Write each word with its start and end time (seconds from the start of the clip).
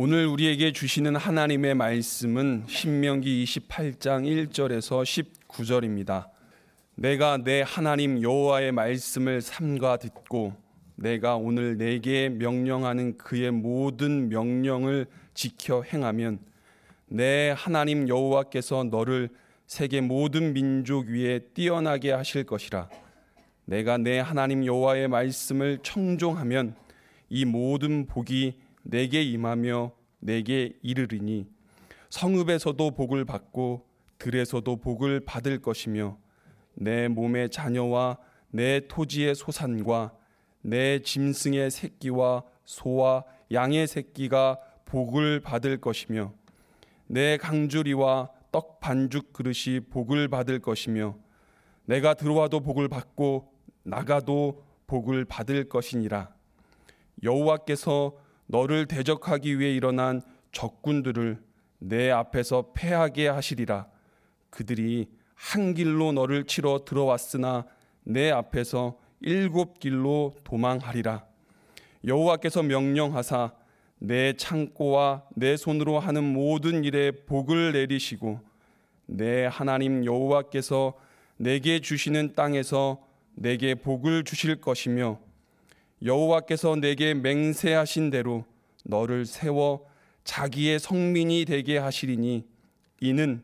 오늘 0.00 0.26
우리에게 0.28 0.70
주시는 0.70 1.16
하나님의 1.16 1.74
말씀은 1.74 2.66
신명기 2.68 3.42
28장 3.44 4.48
1절에서 4.48 5.02
19절입니다. 5.48 6.28
내가 6.94 7.38
내 7.38 7.64
하나님 7.66 8.22
여호와의 8.22 8.70
말씀을 8.70 9.40
삼가 9.40 9.96
듣고 9.96 10.52
내가 10.94 11.34
오늘 11.34 11.78
내게 11.78 12.28
명령하는 12.28 13.18
그의 13.18 13.50
모든 13.50 14.28
명령을 14.28 15.06
지켜 15.34 15.82
행하면 15.82 16.38
내 17.08 17.52
하나님 17.56 18.08
여호와께서 18.08 18.84
너를 18.84 19.30
세계 19.66 20.00
모든 20.00 20.52
민족 20.52 21.08
위에 21.08 21.40
뛰어나게 21.54 22.12
하실 22.12 22.44
것이라. 22.44 22.88
내가 23.64 23.98
내 23.98 24.20
하나님 24.20 24.64
여호와의 24.64 25.08
말씀을 25.08 25.80
청종하면 25.82 26.76
이 27.28 27.44
모든 27.44 28.06
복이 28.06 28.67
내게 28.90 29.22
임하며 29.22 29.92
내게 30.18 30.72
이르리니 30.82 31.46
성읍에서도 32.08 32.90
복을 32.92 33.26
받고 33.26 33.86
들에서도 34.18 34.76
복을 34.76 35.20
받을 35.20 35.60
것이며 35.60 36.16
내 36.74 37.06
몸의 37.08 37.50
자녀와 37.50 38.16
내 38.50 38.80
토지의 38.88 39.34
소산과 39.34 40.16
내 40.62 41.00
짐승의 41.00 41.70
새끼와 41.70 42.44
소와 42.64 43.24
양의 43.52 43.86
새끼가 43.86 44.58
복을 44.86 45.40
받을 45.40 45.78
것이며 45.78 46.32
내 47.06 47.36
강주리와 47.36 48.30
떡 48.50 48.80
반죽 48.80 49.34
그릇이 49.34 49.80
복을 49.90 50.28
받을 50.28 50.60
것이며 50.60 51.14
내가 51.84 52.14
들어와도 52.14 52.60
복을 52.60 52.88
받고 52.88 53.52
나가도 53.82 54.64
복을 54.86 55.26
받을 55.26 55.68
것이니라. 55.68 56.34
여호와께서 57.22 58.27
너를 58.48 58.86
대적하기 58.86 59.60
위해 59.60 59.72
일어난 59.72 60.20
적군들을 60.52 61.38
내 61.78 62.10
앞에서 62.10 62.72
패하게 62.74 63.28
하시리라. 63.28 63.86
그들이 64.50 65.08
한 65.34 65.74
길로 65.74 66.12
너를 66.12 66.44
치러 66.44 66.84
들어왔으나 66.84 67.66
내 68.02 68.30
앞에서 68.30 68.98
일곱 69.20 69.78
길로 69.78 70.34
도망하리라. 70.44 71.24
여호와께서 72.04 72.62
명령하사 72.62 73.52
내 73.98 74.32
창고와 74.32 75.24
내 75.34 75.56
손으로 75.56 75.98
하는 75.98 76.24
모든 76.24 76.84
일에 76.84 77.10
복을 77.10 77.72
내리시고 77.72 78.40
내 79.06 79.46
하나님 79.46 80.04
여호와께서 80.04 80.94
내게 81.36 81.80
주시는 81.80 82.34
땅에서 82.34 83.04
내게 83.34 83.74
복을 83.74 84.24
주실 84.24 84.60
것이며 84.60 85.18
여호와께서 86.02 86.76
내게 86.76 87.14
맹세하신 87.14 88.10
대로 88.10 88.44
너를 88.84 89.26
세워 89.26 89.86
자기의 90.24 90.78
성민이 90.78 91.44
되게 91.46 91.78
하시리니 91.78 92.46
이는 93.00 93.42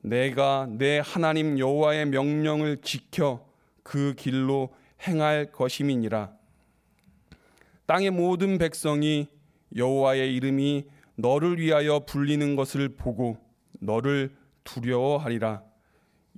내가 0.00 0.66
내 0.68 1.00
하나님 1.02 1.58
여호와의 1.58 2.06
명령을 2.06 2.78
지켜 2.82 3.44
그 3.82 4.14
길로 4.16 4.74
행할 5.06 5.52
것임이니라. 5.52 6.32
땅의 7.86 8.10
모든 8.10 8.58
백성이 8.58 9.28
여호와의 9.74 10.34
이름이 10.34 10.86
너를 11.16 11.58
위하여 11.58 12.00
불리는 12.00 12.56
것을 12.56 12.90
보고 12.90 13.38
너를 13.80 14.34
두려워하리라. 14.64 15.62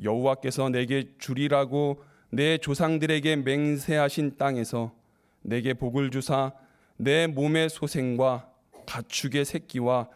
여호와께서 0.02 0.68
내게 0.68 1.10
주리라고 1.18 2.02
내 2.30 2.58
조상들에게 2.58 3.36
맹세하신 3.36 4.36
땅에서 4.36 4.92
내게 5.42 5.74
복을 5.74 6.10
주사 6.10 6.52
내 6.96 7.26
몸의 7.26 7.68
소생과 7.70 8.50
가축의 8.86 9.44
새끼와 9.44 10.08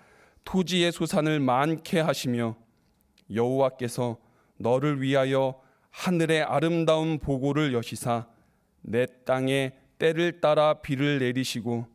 토지의 0.44 0.92
소산을 0.92 1.40
많게 1.40 2.00
하시며 2.00 2.56
여호와께서 3.32 4.18
너를 4.56 5.00
위하여 5.00 5.60
하늘의 5.90 6.42
아름다운 6.42 7.18
보고를 7.18 7.72
여시사 7.74 8.26
내 8.80 9.06
땅에 9.24 9.72
때를 9.98 10.40
따라 10.40 10.74
비를 10.74 11.18
내리시고 11.18 11.86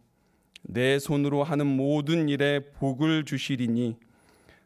내 0.64 1.00
손으로 1.00 1.44
하는 1.44 1.66
모든 1.66 2.30
일에 2.30 2.72
복을 2.72 3.26
주시리니 3.26 3.98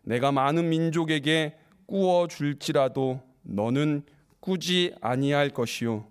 내가 0.03 0.31
많은 0.31 0.69
민족에게 0.69 1.57
꾸어 1.85 2.27
줄지라도 2.27 3.21
너는 3.43 4.03
꾸지 4.39 4.95
아니할 5.01 5.49
것이요 5.49 6.10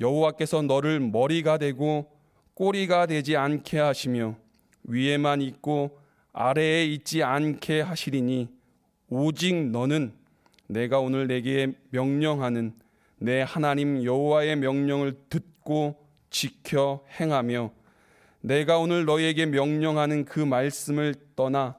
여호와께서 0.00 0.62
너를 0.62 1.00
머리가 1.00 1.58
되고 1.58 2.10
꼬리가 2.54 3.06
되지 3.06 3.36
않게 3.36 3.78
하시며 3.78 4.36
위에만 4.84 5.42
있고 5.42 5.98
아래에 6.32 6.84
있지 6.86 7.22
않게 7.22 7.80
하시리니 7.80 8.48
오직 9.08 9.54
너는 9.54 10.12
내가 10.66 11.00
오늘 11.00 11.26
내게 11.26 11.72
명령하는 11.90 12.74
내 13.18 13.42
하나님 13.42 14.04
여호와의 14.04 14.56
명령을 14.56 15.16
듣고 15.30 15.96
지켜 16.30 17.04
행하며 17.18 17.70
내가 18.40 18.78
오늘 18.78 19.04
너에게 19.04 19.46
명령하는 19.46 20.24
그 20.24 20.40
말씀을 20.40 21.14
떠나 21.34 21.76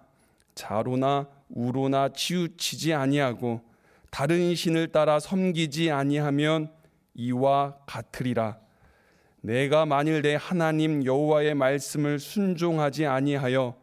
자로나 0.56 1.27
우로나 1.50 2.09
치우치지 2.09 2.94
아니하고 2.94 3.61
다른 4.09 4.56
신을 4.56 4.91
따라 4.91 5.19
섬기지 5.19 5.91
아니하면 5.91 6.72
이와 7.17 7.75
같으리라. 7.85 8.57
내가 9.41 9.85
만일 9.85 10.22
내 10.22 10.38
하나님 10.39 11.05
여호와의 11.05 11.55
말씀을 11.55 12.19
순종하지 12.19 13.05
아니하여 13.05 13.75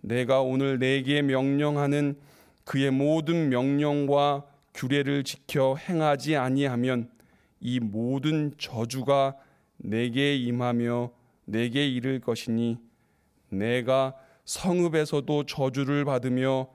내가 0.00 0.42
오늘 0.42 0.78
내게 0.78 1.22
명령하는 1.22 2.18
그의 2.64 2.90
모든 2.90 3.48
명령과 3.48 4.44
규례를 4.74 5.24
지켜 5.24 5.76
행하지 5.76 6.36
아니하면 6.36 7.10
이 7.60 7.80
모든 7.80 8.52
저주가 8.58 9.36
내게 9.78 10.36
임하며 10.36 11.10
내게 11.44 11.88
이를 11.88 12.20
것이니 12.20 12.78
내가 13.48 14.14
성읍에서도 14.44 15.46
저주를 15.46 16.04
받으며 16.04 16.68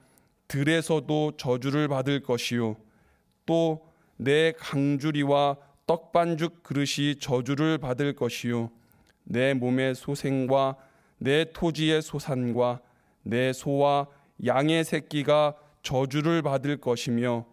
들에서도 0.47 1.37
저주를 1.37 1.87
받을 1.87 2.21
것이요 2.21 2.75
또 3.45 3.91
내 4.21 4.51
강주리와 4.51 5.57
떡반죽 5.91 6.63
그릇이 6.63 7.15
저주를 7.19 7.77
받을 7.77 8.15
것이요 8.15 8.71
내 9.25 9.53
몸의 9.53 9.93
소생과 9.93 10.77
내 11.17 11.51
토지의 11.51 12.01
소산과 12.01 12.79
내 13.23 13.51
소와 13.51 14.07
양의 14.45 14.85
새끼가 14.85 15.55
저주를 15.83 16.43
받을 16.43 16.77
것이며 16.77 17.45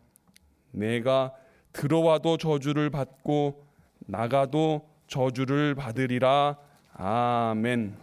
내가 0.70 1.34
들어와도 1.72 2.36
저주를 2.36 2.90
받고 2.90 3.64
나가도 4.06 4.88
저주를 5.08 5.74
받으리라 5.74 6.58
아멘. 6.92 7.96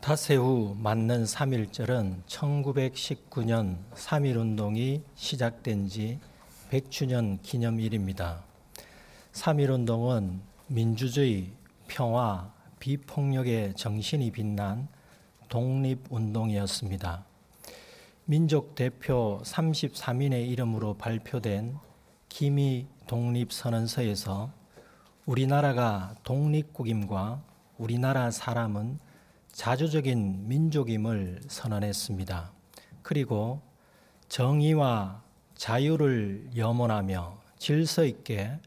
다세후 0.00 0.74
맞는 0.78 1.24
3일절은 1.24 2.24
1919년 2.26 3.76
3.1운동이 3.94 5.02
시작된 5.14 5.86
지 5.88 6.18
100주년 6.70 7.40
기념일입니다. 7.42 8.44
3.1운동은 9.32 10.40
민주주의, 10.66 11.52
평화, 11.86 12.52
비폭력의 12.78 13.74
정신이 13.74 14.30
빛난 14.30 14.88
독립운동이었습니다. 15.48 17.24
민족 18.26 18.74
대표 18.74 19.40
33인의 19.44 20.48
이름으로 20.50 20.94
발표된 20.94 21.76
기미 22.28 22.86
독립선언서에서 23.06 24.50
우리나라가 25.24 26.14
독립국임과 26.24 27.42
우리나라 27.78 28.30
사람은 28.30 28.98
자주적인 29.52 30.48
민족임을 30.48 31.40
선언했습니다. 31.48 32.52
그리고 33.02 33.62
정의와 34.28 35.22
자유를 35.58 36.50
염원하며 36.56 37.36
질서 37.58 38.04
있게 38.04 38.60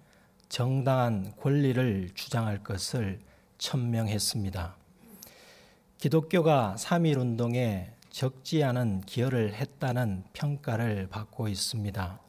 정당한 0.49 1.31
권리를 1.39 2.09
주장할 2.13 2.63
것을 2.63 3.21
천명했습니다. 3.57 4.75
기독교가 5.97 6.75
3.1 6.77 7.17
운동에 7.17 7.93
적지 8.09 8.61
않은 8.65 9.01
기여를 9.05 9.53
했다는 9.53 10.25
평가를 10.33 11.07
받고 11.07 11.47
있습니다. 11.47 12.19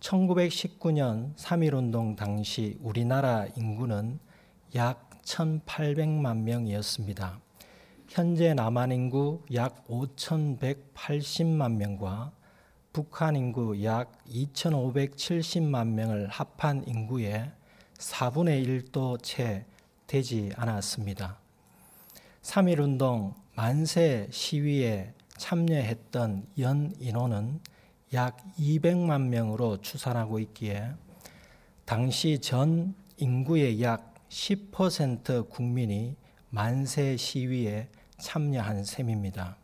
1919년 0.00 1.36
3.1 1.36 1.74
운동 1.74 2.16
당시 2.16 2.78
우리나라 2.80 3.46
인구는 3.54 4.18
약 4.76 5.10
1,800만 5.20 6.38
명이었습니다. 6.38 7.38
현재 8.08 8.54
남한 8.54 8.92
인구 8.92 9.42
약 9.52 9.86
5,180만 9.88 11.76
명과 11.76 12.32
북한 12.94 13.34
인구 13.34 13.82
약 13.82 14.12
2,570만 14.28 15.88
명을 15.88 16.28
합한 16.28 16.84
인구의 16.86 17.50
4분의 17.98 18.92
1도 18.92 19.20
채 19.20 19.66
되지 20.06 20.52
않았습니다. 20.54 21.36
3.1운동 22.42 23.34
만세 23.56 24.28
시위에 24.30 25.12
참여했던 25.36 26.46
연 26.60 26.94
인원은 27.00 27.58
약 28.12 28.36
200만 28.60 29.22
명으로 29.22 29.80
추산하고 29.80 30.38
있기에 30.38 30.92
당시 31.84 32.38
전 32.38 32.94
인구의 33.16 33.82
약 33.82 34.14
10% 34.28 35.50
국민이 35.50 36.14
만세 36.50 37.16
시위에 37.16 37.88
참여한 38.18 38.84
셈입니다. 38.84 39.56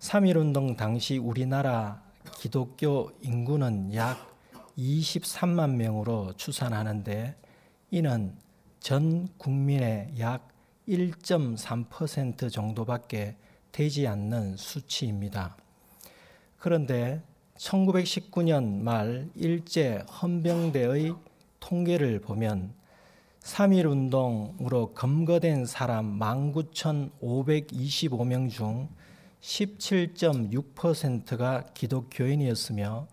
3.1운동 0.00 0.76
당시 0.76 1.16
우리나라 1.16 2.05
기독교 2.38 3.10
인구는 3.22 3.94
약 3.94 4.36
23만 4.76 5.76
명으로 5.76 6.34
추산하는데 6.36 7.34
이는 7.90 8.36
전 8.78 9.26
국민의 9.38 10.12
약 10.18 10.46
1.3% 10.86 12.52
정도밖에 12.52 13.36
되지 13.72 14.06
않는 14.06 14.56
수치입니다. 14.56 15.56
그런데 16.58 17.22
1919년 17.56 18.82
말 18.82 19.30
일제 19.34 20.04
헌병대의 20.20 21.14
통계를 21.58 22.20
보면 22.20 22.74
3.1 23.40 23.90
운동으로 23.90 24.92
검거된 24.92 25.64
사람 25.64 26.18
19,525명 26.18 28.50
중 28.50 28.90
17.6%가 29.40 31.64
기독교인이었으며 31.74 33.08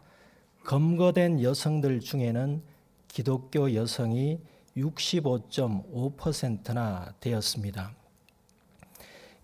검거된 0.63 1.41
여성들 1.41 1.99
중에는 1.99 2.61
기독교 3.07 3.73
여성이 3.75 4.39
65.5%나 4.75 7.13
되었습니다. 7.19 7.93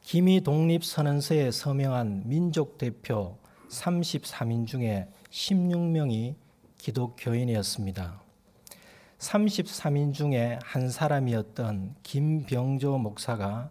기미 0.01 0.41
독립선언서에 0.41 1.51
서명한 1.51 2.23
민족 2.25 2.79
대표 2.79 3.37
33인 3.69 4.65
중에 4.65 5.07
16명이 5.29 6.33
기독교인이었습니다. 6.79 8.23
33인 9.19 10.13
중에 10.13 10.57
한 10.63 10.89
사람이었던 10.89 11.95
김병조 12.01 12.97
목사가 12.97 13.69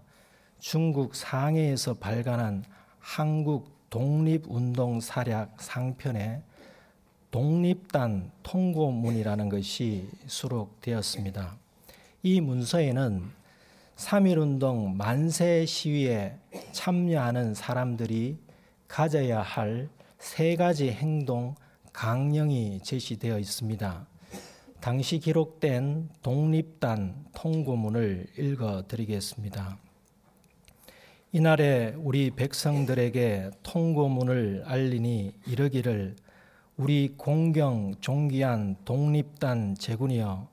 중국 0.61 1.15
상해에서 1.15 1.95
발간한 1.95 2.65
한국 3.17 3.71
독립운동 3.91 5.01
사략 5.01 5.61
상편에 5.61 6.43
독립단 7.31 8.31
통고문이라는 8.43 9.49
것이 9.49 10.09
수록되었습니다. 10.27 11.57
이 12.23 12.41
문서에는 12.41 13.23
3.1운동 13.97 14.95
만세 14.95 15.65
시위에 15.67 16.37
참여하는 16.73 17.55
사람들이 17.55 18.39
가져야 18.87 19.43
할 19.43 19.89
세 20.19 20.57
가지 20.57 20.91
행동 20.91 21.55
강령이 21.93 22.81
제시되어 22.83 23.39
있습니다. 23.39 24.07
당시 24.81 25.19
기록된 25.19 26.09
독립단 26.23 27.27
통고문을 27.35 28.27
읽어 28.37 28.87
드리겠습니다. 28.87 29.79
이날에 31.31 31.93
우리 31.99 32.31
백성들에게 32.31 33.51
통고문을 33.63 34.63
알리니 34.65 35.35
이르기를 35.47 36.17
우리 36.79 37.13
공경 37.19 37.93
존귀한 38.01 38.77
독립단 38.87 39.75
제군이여 39.75 40.49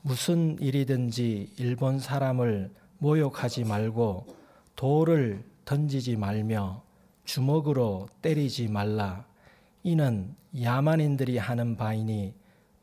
무슨 0.00 0.58
일이든지 0.58 1.52
일본 1.58 1.98
사람을 1.98 2.70
모욕하지 2.96 3.64
말고 3.64 4.26
돌을 4.74 5.44
던지지 5.66 6.16
말며 6.16 6.82
주먹으로 7.26 8.08
때리지 8.22 8.68
말라. 8.68 9.26
이는 9.82 10.34
야만인들이 10.58 11.36
하는 11.36 11.76
바이니 11.76 12.32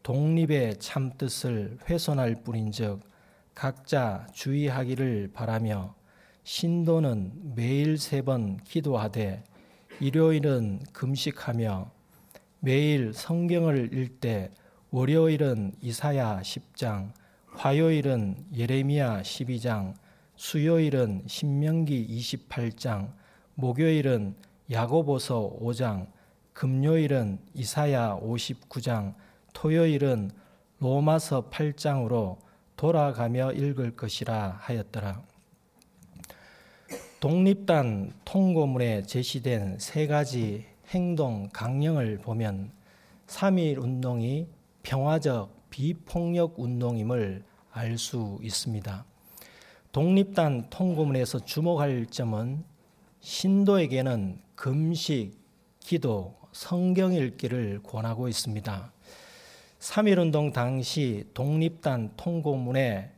독립의 0.03 0.77
참뜻을 0.77 1.79
훼손할 1.89 2.43
뿐인즉 2.43 2.99
각자 3.55 4.27
주의하기를 4.33 5.31
바라며 5.33 5.95
신도는 6.43 7.53
매일 7.55 7.97
세 7.97 8.21
번 8.21 8.57
기도하되 8.57 9.43
일요일은 9.99 10.81
금식하며 10.91 11.89
매일 12.59 13.13
성경을 13.13 13.93
읽되 13.93 14.51
월요일은 14.91 15.73
이사야 15.81 16.41
10장, 16.41 17.11
화요일은 17.47 18.35
예레미야 18.55 19.21
12장, 19.21 19.93
수요일은 20.35 21.23
신명기 21.27 22.07
28장, 22.19 23.13
목요일은 23.55 24.35
야고보서 24.71 25.57
5장, 25.61 26.07
금요일은 26.53 27.39
이사야 27.53 28.19
59장, 28.21 29.13
토요일은 29.53 30.31
로마서 30.79 31.49
8장으로 31.49 32.37
돌아가며 32.75 33.53
읽을 33.53 33.95
것이라 33.95 34.57
하였더라. 34.59 35.32
독립단 37.23 38.11
통고문에 38.25 39.03
제시된 39.03 39.77
세 39.79 40.07
가지 40.07 40.65
행동 40.89 41.47
강령을 41.53 42.17
보면 42.17 42.69
3.1 43.27 43.81
운동이 43.81 44.45
평화적 44.81 45.69
비폭력 45.69 46.59
운동임을 46.59 47.45
알 47.71 47.97
수 47.97 48.37
있습니다. 48.41 49.05
독립단 49.93 50.69
통고문에서 50.69 51.39
주목할 51.45 52.07
점은 52.07 52.65
신도에게는 53.21 54.41
금식, 54.55 55.39
기도, 55.79 56.35
성경 56.51 57.13
읽기를 57.13 57.83
권하고 57.83 58.27
있습니다. 58.27 58.91
3.1운동 59.79 60.51
당시 60.51 61.23
독립단 61.33 62.15
통고문의 62.17 63.09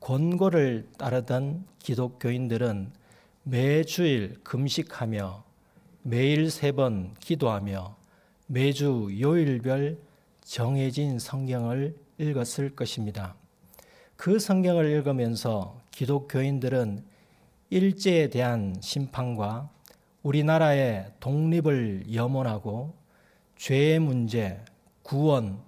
권고를 0.00 0.88
따르던 0.98 1.64
기독교인들은 1.78 3.01
매주일 3.44 4.38
금식하며 4.44 5.44
매일 6.02 6.50
세 6.50 6.70
번 6.72 7.14
기도하며 7.18 7.96
매주 8.46 9.08
요일별 9.20 9.98
정해진 10.42 11.18
성경을 11.18 11.96
읽었을 12.18 12.76
것입니다. 12.76 13.34
그 14.16 14.38
성경을 14.38 14.88
읽으면서 14.90 15.80
기독교인들은 15.90 17.04
일제에 17.70 18.28
대한 18.28 18.76
심판과 18.80 19.70
우리나라의 20.22 21.12
독립을 21.18 22.14
염원하고 22.14 22.94
죄의 23.56 23.98
문제, 23.98 24.64
구원, 25.02 25.60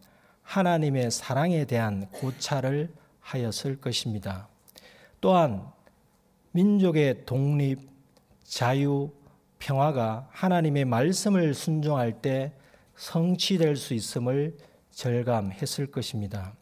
하나님의 0.43 1.11
사랑에 1.11 1.65
대한 1.65 2.07
고찰을 2.13 2.93
하였을 3.21 3.81
것입니다. 3.81 4.47
또한 5.21 5.74
민족의 6.55 7.27
독립, 7.27 7.81
자유, 8.45 9.11
평화가 9.59 10.29
하나님의 10.31 10.85
말씀을 10.85 11.53
순종할 11.53 12.23
때 12.23 12.53
성취될 12.95 13.75
수 13.75 13.93
있음을 13.93 14.57
절감했을 14.93 15.89
것입니다. 15.91 16.55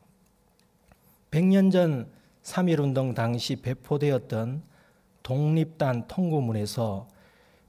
100년 1.30 1.70
전 1.70 2.10
3.1운동 2.42 3.14
당시 3.14 3.56
배포되었던 3.56 4.62
독립단 5.22 6.08
통고문에서 6.08 7.06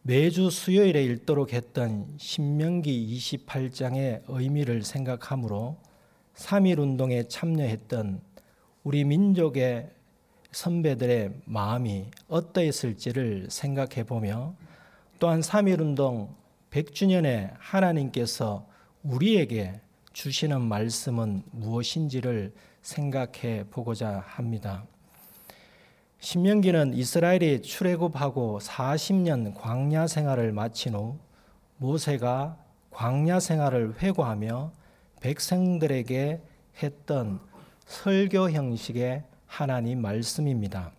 매주 0.04 0.50
수요일에 0.50 1.04
읽도록 1.04 1.52
했던 1.52 2.08
신명기 2.18 3.18
28장의 3.18 4.24
의미를 4.30 4.84
생각하므로 4.84 5.76
3.1운동에 6.36 7.28
참여했던 7.28 8.22
우리 8.86 9.04
민족의 9.04 9.90
선배들의 10.54 11.34
마음이 11.46 12.06
어떠했을지를 12.30 13.48
생각해 13.50 14.04
보며 14.06 14.54
또한 15.20 15.42
3.1운동 15.42 16.30
100주년에 16.72 17.54
하나님께서 17.60 18.66
우리에게 19.04 19.82
주시는 20.14 20.62
말씀은 20.62 21.44
무엇인지를 21.52 22.54
생각해 22.82 23.66
보고자 23.70 24.24
합니다. 24.26 24.86
신명기는 26.20 26.94
이스라엘이 26.94 27.64
출애굽하고 27.64 28.60
40년 28.62 29.54
광야 29.56 30.08
생활을 30.08 30.54
마친 30.54 30.94
후 30.94 31.18
모세가 31.78 32.58
광야 32.92 33.40
생활을 33.40 33.96
회고하며 34.02 34.72
백성들에게 35.20 36.42
했던 36.82 37.40
설교 37.86 38.52
형식의 38.52 39.24
하나님 39.54 40.02
말씀입니다. 40.02 40.92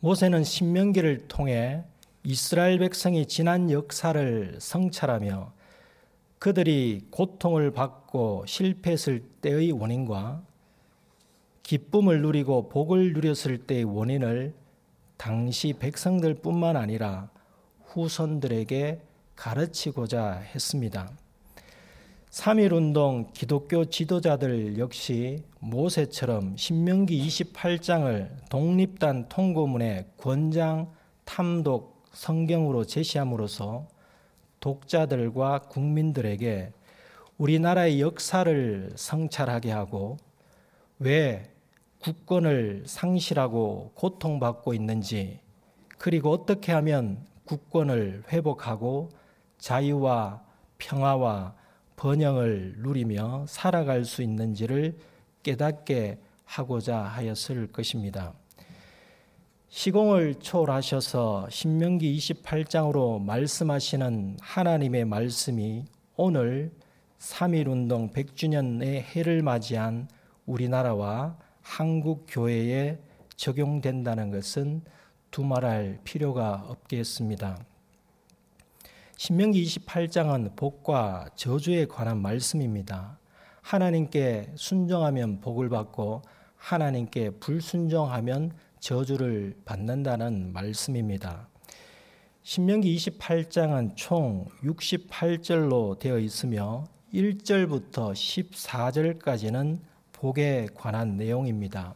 모세는 0.00 0.42
신명기를 0.42 1.28
통해 1.28 1.84
이스라엘 2.24 2.80
백성이 2.80 3.26
지난 3.26 3.70
역사를 3.70 4.56
성찰하며 4.58 5.52
그들이 6.40 7.06
고통을 7.10 7.70
받고 7.70 8.44
실패했을 8.48 9.20
때의 9.40 9.70
원인과 9.70 10.42
기쁨을 11.62 12.22
누리고 12.22 12.68
복을 12.68 13.12
누렸을 13.12 13.66
때의 13.68 13.84
원인을 13.84 14.52
당시 15.16 15.74
백성들뿐만 15.74 16.76
아니라 16.76 17.30
후손들에게 17.84 19.00
가르치고자 19.36 20.38
했습니다. 20.38 21.12
3.1운동 22.32 23.30
기독교 23.34 23.84
지도자들 23.84 24.78
역시 24.78 25.44
모세처럼 25.60 26.56
신명기 26.56 27.28
28장을 27.28 28.48
독립단 28.48 29.28
통고문의 29.28 30.06
권장 30.16 30.90
탐독 31.26 32.06
성경으로 32.12 32.86
제시함으로써 32.86 33.86
독자들과 34.60 35.64
국민들에게 35.68 36.72
우리나라의 37.36 38.00
역사를 38.00 38.90
성찰하게 38.96 39.70
하고 39.70 40.16
왜 40.98 41.50
국권을 42.00 42.84
상실하고 42.86 43.92
고통받고 43.94 44.72
있는지 44.72 45.40
그리고 45.98 46.30
어떻게 46.30 46.72
하면 46.72 47.26
국권을 47.44 48.22
회복하고 48.32 49.10
자유와 49.58 50.42
평화와 50.78 51.60
번영을 52.02 52.74
누리며 52.78 53.46
살아갈 53.46 54.04
수 54.04 54.22
있는지를 54.22 54.98
깨닫게 55.44 56.18
하고자 56.44 56.98
하였을 56.98 57.68
것입니다. 57.68 58.34
시공을 59.68 60.34
초월하셔서 60.40 61.46
신명기 61.48 62.18
28장으로 62.18 63.22
말씀하시는 63.22 64.36
하나님의 64.40 65.04
말씀이 65.04 65.84
오늘 66.16 66.72
3.1운동 67.20 68.12
100주년의 68.12 69.02
해를 69.02 69.42
맞이한 69.42 70.08
우리나라와 70.44 71.38
한국 71.60 72.26
교회에 72.28 72.98
적용된다는 73.36 74.32
것은 74.32 74.82
두말할 75.30 76.00
필요가 76.02 76.64
없겠습니다. 76.66 77.64
신명기 79.24 79.62
28장은 79.62 80.56
복과 80.56 81.28
저주에 81.36 81.86
관한 81.86 82.20
말씀입니다. 82.20 83.20
하나님께 83.60 84.50
순종하면 84.56 85.40
복을 85.40 85.68
받고 85.68 86.22
하나님께 86.56 87.30
불순종하면 87.38 88.50
저주를 88.80 89.54
받는다는 89.64 90.52
말씀입니다. 90.52 91.46
신명기 92.42 92.96
28장은 92.96 93.92
총 93.94 94.46
68절로 94.64 96.00
되어 96.00 96.18
있으며 96.18 96.82
1절부터 97.14 98.14
14절까지는 98.14 99.78
복에 100.10 100.66
관한 100.74 101.16
내용입니다. 101.16 101.94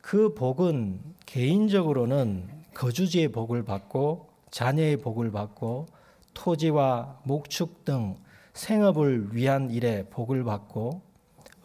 그 0.00 0.34
복은 0.34 0.98
개인적으로는 1.24 2.48
거주지의 2.74 3.28
복을 3.28 3.62
받고 3.62 4.28
자녀의 4.50 4.96
복을 4.96 5.30
받고 5.30 6.01
토지와 6.34 7.20
목축 7.24 7.84
등 7.84 8.16
생업을 8.54 9.34
위한 9.34 9.70
일에 9.70 10.04
복을 10.10 10.44
받고 10.44 11.02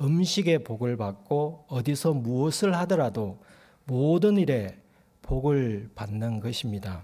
음식의 0.02 0.64
복을 0.64 0.98
받고 0.98 1.66
어디서 1.68 2.14
무엇을 2.14 2.76
하더라도 2.76 3.40
모든 3.86 4.38
일에 4.38 4.78
복을 5.22 5.90
받는 5.96 6.40
것입니다. 6.40 7.02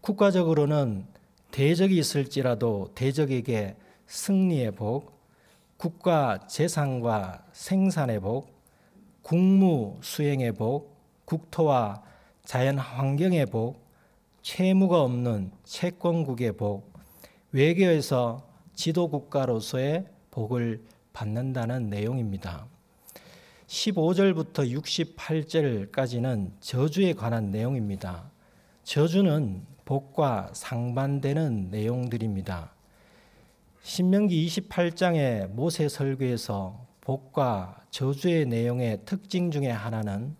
국가적으로는 0.00 1.06
대적이 1.50 1.98
있을지라도 1.98 2.90
대적에게 2.94 3.76
승리의 4.06 4.72
복, 4.72 5.16
국가 5.76 6.46
재산과 6.46 7.44
생산의 7.52 8.20
복, 8.20 8.54
국무 9.22 9.98
수행의 10.02 10.52
복, 10.52 10.96
국토와 11.24 12.02
자연 12.44 12.78
환경의 12.78 13.46
복, 13.46 13.85
채무가 14.46 15.02
없는 15.02 15.50
채권국의 15.64 16.52
복, 16.52 16.92
외교에서 17.50 18.48
지도국가로서의 18.76 20.06
복을 20.30 20.84
받는다는 21.12 21.90
내용입니다. 21.90 22.68
15절부터 23.66 24.70
68절까지는 25.16 26.52
저주에 26.60 27.14
관한 27.14 27.50
내용입니다. 27.50 28.30
저주는 28.84 29.64
복과 29.84 30.50
상반되는 30.52 31.70
내용들입니다. 31.72 32.72
신명기 33.82 34.46
28장의 34.46 35.48
모세 35.48 35.88
설교에서 35.88 36.86
복과 37.00 37.82
저주의 37.90 38.46
내용의 38.46 39.00
특징 39.06 39.50
중에 39.50 39.70
하나는 39.70 40.36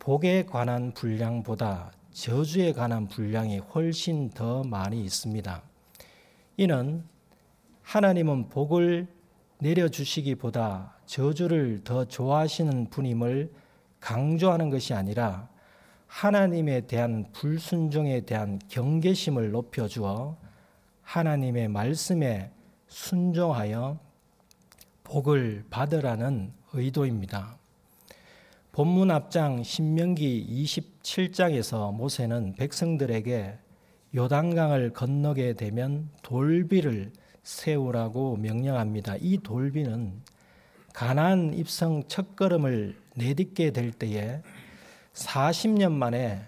복에 0.00 0.44
관한 0.44 0.92
분량보다 0.92 1.92
저주에 2.18 2.72
관한 2.72 3.06
분량이 3.06 3.58
훨씬 3.58 4.28
더 4.30 4.64
많이 4.64 5.04
있습니다. 5.04 5.62
이는 6.56 7.04
하나님은 7.82 8.48
복을 8.48 9.06
내려주시기보다 9.58 10.96
저주를 11.06 11.84
더 11.84 12.04
좋아하시는 12.04 12.90
분임을 12.90 13.52
강조하는 14.00 14.68
것이 14.68 14.94
아니라 14.94 15.48
하나님에 16.08 16.88
대한 16.88 17.30
불순종에 17.32 18.22
대한 18.22 18.58
경계심을 18.68 19.52
높여주어 19.52 20.36
하나님의 21.02 21.68
말씀에 21.68 22.50
순종하여 22.88 23.96
복을 25.04 25.66
받으라는 25.70 26.52
의도입니다. 26.72 27.58
본문 28.78 29.10
앞장 29.10 29.64
신명기 29.64 30.46
27장에서 30.64 31.92
모세는 31.92 32.54
백성들에게 32.54 33.58
요단강을 34.14 34.92
건너게 34.92 35.54
되면 35.54 36.08
돌비를 36.22 37.10
세우라고 37.42 38.36
명령합니다. 38.36 39.16
이 39.18 39.38
돌비는 39.38 40.22
가나안 40.92 41.54
입성 41.54 42.04
첫걸음을 42.06 42.96
내딛게 43.16 43.72
될 43.72 43.90
때에 43.90 44.42
40년 45.12 45.90
만에 45.90 46.40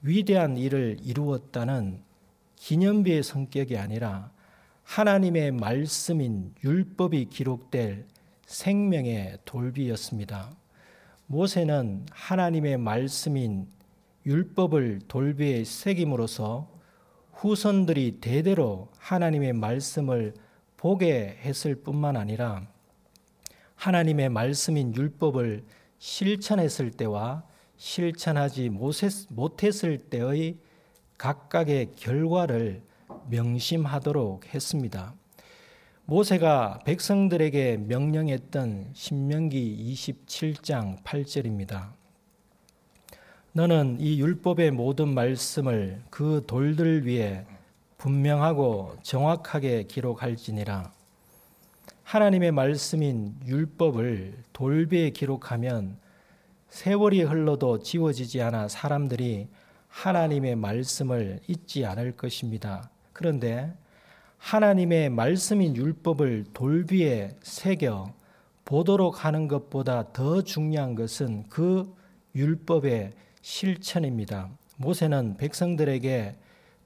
위대한 0.00 0.56
일을 0.56 0.98
이루었다는 1.02 2.04
기념비의 2.54 3.24
성격이 3.24 3.78
아니라 3.78 4.30
하나님의 4.84 5.50
말씀인 5.50 6.54
율법이 6.62 7.30
기록될 7.30 8.06
생명의 8.46 9.38
돌비였습니다. 9.44 10.52
모세는 11.26 12.06
하나님의 12.10 12.76
말씀인 12.78 13.66
율법을 14.26 15.00
돌비에 15.08 15.64
새김으로써 15.64 16.70
후손들이 17.32 18.18
대대로 18.20 18.88
하나님의 18.98 19.52
말씀을 19.54 20.34
보게 20.76 21.38
했을 21.40 21.74
뿐만 21.74 22.16
아니라 22.16 22.66
하나님의 23.76 24.28
말씀인 24.28 24.94
율법을 24.94 25.64
실천했을 25.98 26.90
때와 26.90 27.44
실천하지 27.76 28.70
못했을 28.70 29.98
때의 29.98 30.58
각각의 31.18 31.92
결과를 31.96 32.82
명심하도록 33.30 34.54
했습니다. 34.54 35.14
모세가 36.06 36.80
백성들에게 36.84 37.78
명령했던 37.78 38.90
신명기 38.92 39.94
27장 39.94 41.02
8절입니다. 41.02 41.92
너는 43.52 43.96
이 44.00 44.20
율법의 44.20 44.72
모든 44.72 45.14
말씀을 45.14 46.02
그 46.10 46.44
돌들 46.46 47.06
위에 47.06 47.46
분명하고 47.96 48.98
정확하게 49.02 49.84
기록할지니라. 49.84 50.92
하나님의 52.02 52.52
말씀인 52.52 53.36
율법을 53.46 54.44
돌비에 54.52 55.08
기록하면 55.08 55.96
세월이 56.68 57.22
흘러도 57.22 57.78
지워지지 57.78 58.42
않아 58.42 58.68
사람들이 58.68 59.48
하나님의 59.88 60.56
말씀을 60.56 61.40
잊지 61.46 61.86
않을 61.86 62.12
것입니다. 62.12 62.90
그런데 63.14 63.72
하나님의 64.44 65.08
말씀인 65.08 65.74
율법을 65.74 66.44
돌비에 66.52 67.34
새겨 67.40 68.12
보도록 68.66 69.24
하는 69.24 69.48
것보다 69.48 70.12
더 70.12 70.42
중요한 70.42 70.94
것은 70.94 71.48
그 71.48 71.90
율법의 72.34 73.14
실천입니다. 73.40 74.50
모세는 74.76 75.38
백성들에게 75.38 76.36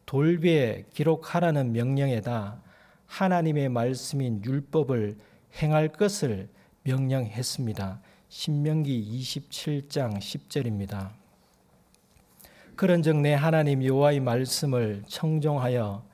돌비에 0.06 0.84
기록하라는 0.94 1.72
명령에다 1.72 2.62
하나님의 3.06 3.70
말씀인 3.70 4.44
율법을 4.44 5.16
행할 5.60 5.88
것을 5.88 6.48
명령했습니다. 6.84 8.00
신명기 8.28 9.20
27장 9.20 10.18
10절입니다. 10.18 11.10
그런즉 12.76 13.16
내 13.16 13.34
하나님 13.34 13.84
여호와의 13.84 14.20
말씀을 14.20 15.02
청종하여 15.08 16.07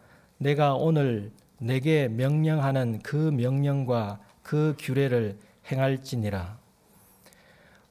내가 0.44 0.74
오늘 0.74 1.32
내게 1.58 2.06
명령하는 2.06 2.98
그 2.98 3.16
명령과 3.16 4.20
그 4.42 4.76
규례를 4.78 5.38
행할지니라. 5.72 6.58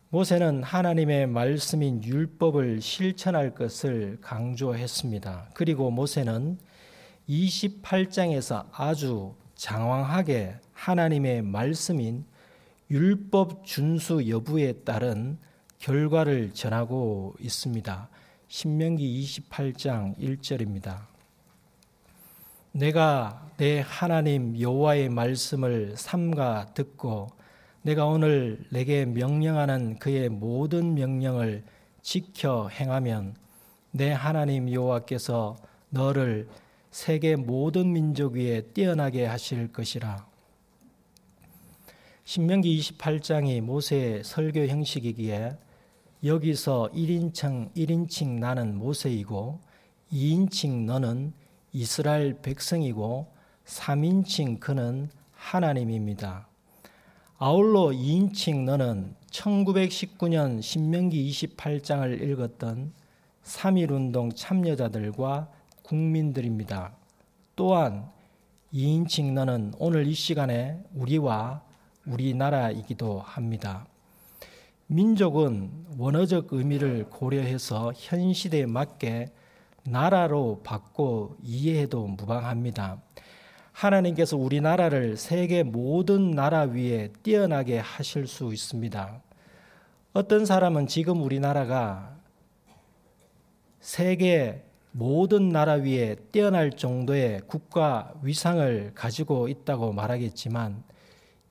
모세는 0.10 0.62
하나님의 0.62 1.26
말씀인 1.26 2.04
율법을 2.04 2.80
실천할 2.80 3.56
것을 3.56 4.20
강조했습니다. 4.22 5.50
그리고 5.56 5.90
모세는 5.90 6.60
28장에서 7.28 8.68
아주 8.72 9.34
장황하게 9.56 10.58
하나님의 10.74 11.42
말씀인 11.42 12.24
율법 12.92 13.66
준수 13.66 14.30
여부에 14.30 14.74
따른 14.86 15.40
결과를 15.80 16.54
전하고 16.54 17.34
있습니다. 17.40 18.10
신명기 18.48 19.24
28장 19.24 20.16
1절입니다. 20.20 21.13
내가 22.76 23.52
내 23.58 23.84
하나님 23.86 24.60
여호와의 24.60 25.10
말씀을 25.10 25.96
삼가 25.96 26.74
듣고 26.74 27.28
내가 27.84 28.08
오늘 28.08 28.66
내게 28.72 29.06
명령하는 29.06 30.00
그의 30.00 30.30
모든 30.30 30.96
명령을 30.96 31.64
지켜 32.02 32.70
행하면 32.70 33.36
내 33.92 34.12
하나님 34.12 34.72
여호와께서 34.72 35.56
너를 35.90 36.50
세계 36.90 37.36
모든 37.36 37.94
민족 37.94 38.34
위에 38.34 38.62
뛰어나게 38.62 39.28
하실 39.28 39.72
것이라. 39.72 40.26
신명기 42.24 42.80
28장이 42.80 43.62
모세의 43.62 44.24
설교 44.24 44.66
형식이기에 44.66 45.58
여기서 46.24 46.90
1인칭 46.92 47.72
1인칭 47.76 48.40
나는 48.40 48.76
모세이고 48.80 49.60
2인칭 50.12 50.86
너는 50.86 51.34
이스라엘 51.76 52.40
백성이고 52.40 53.34
3인칭 53.66 54.60
그는 54.60 55.10
하나님입니다. 55.34 56.48
아울러 57.40 57.88
2인칭 57.88 58.66
너는 58.66 59.16
1919년 59.32 60.62
신명기 60.62 61.32
28장을 61.32 62.22
읽었던 62.22 62.94
3.1운동 63.44 64.36
참여자들과 64.36 65.50
국민들입니다. 65.82 66.96
또한 67.56 68.08
2인칭 68.72 69.34
너는 69.34 69.74
오늘 69.80 70.06
이 70.06 70.14
시간에 70.14 70.80
우리와 70.94 71.64
우리나라이기도 72.06 73.20
합니다. 73.20 73.88
민족은 74.86 75.72
원어적 75.98 76.54
의미를 76.54 77.10
고려해서 77.10 77.94
현 77.96 78.32
시대에 78.32 78.68
맞게 78.68 79.32
나라로 79.84 80.62
바꿔 80.64 81.36
이해해도 81.42 82.08
무방합니다. 82.08 83.02
하나님께서 83.74 84.38
우리나라를 84.38 85.18
세계 85.18 85.64
모든 85.64 86.32
나라 86.32 86.62
위에 86.62 87.12
뛰어나게 87.24 87.80
하실 87.80 88.28
수 88.28 88.54
있습니다. 88.54 89.22
어떤 90.14 90.46
사람은 90.46 90.88
지금 90.88 91.24
우리나라가 91.24 92.16
세계 93.80 94.64
모든 94.92 95.50
나라 95.50 95.74
위에 95.74 96.16
뛰어날 96.32 96.72
정도의 96.72 97.42
국가 97.48 98.14
위상을 98.22 98.92
가지고 98.94 99.48
있다고 99.48 99.92
말하겠지만 99.92 100.84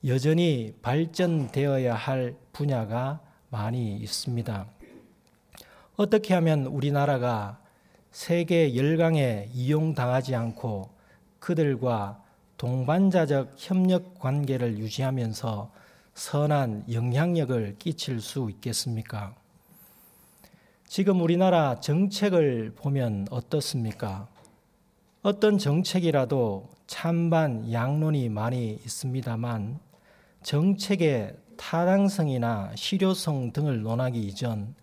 여전히 0.07 0.73
발전되어야 0.81 1.93
할 1.93 2.35
분야가 2.53 3.19
많이 3.49 3.97
있습니다. 3.97 4.65
어떻게 5.97 6.33
하면 6.33 6.65
우리나라가 6.65 7.62
세계 8.13 8.75
열강에 8.75 9.49
이용당하지 9.55 10.35
않고 10.35 10.87
그들과 11.39 12.21
동반자적 12.57 13.55
협력 13.57 14.19
관계를 14.19 14.77
유지하면서 14.77 15.71
선한 16.13 16.85
영향력을 16.91 17.75
끼칠 17.79 18.21
수 18.21 18.51
있겠습니까? 18.51 19.33
지금 20.85 21.21
우리나라 21.21 21.79
정책을 21.79 22.73
보면 22.75 23.25
어떻습니까? 23.31 24.27
어떤 25.23 25.57
정책이라도 25.57 26.69
찬반 26.85 27.73
양론이 27.73 28.29
많이 28.29 28.73
있습니다만 28.85 29.79
정책의 30.43 31.35
타당성이나 31.57 32.73
실효성 32.75 33.53
등을 33.53 33.81
논하기 33.81 34.19
이전 34.21 34.75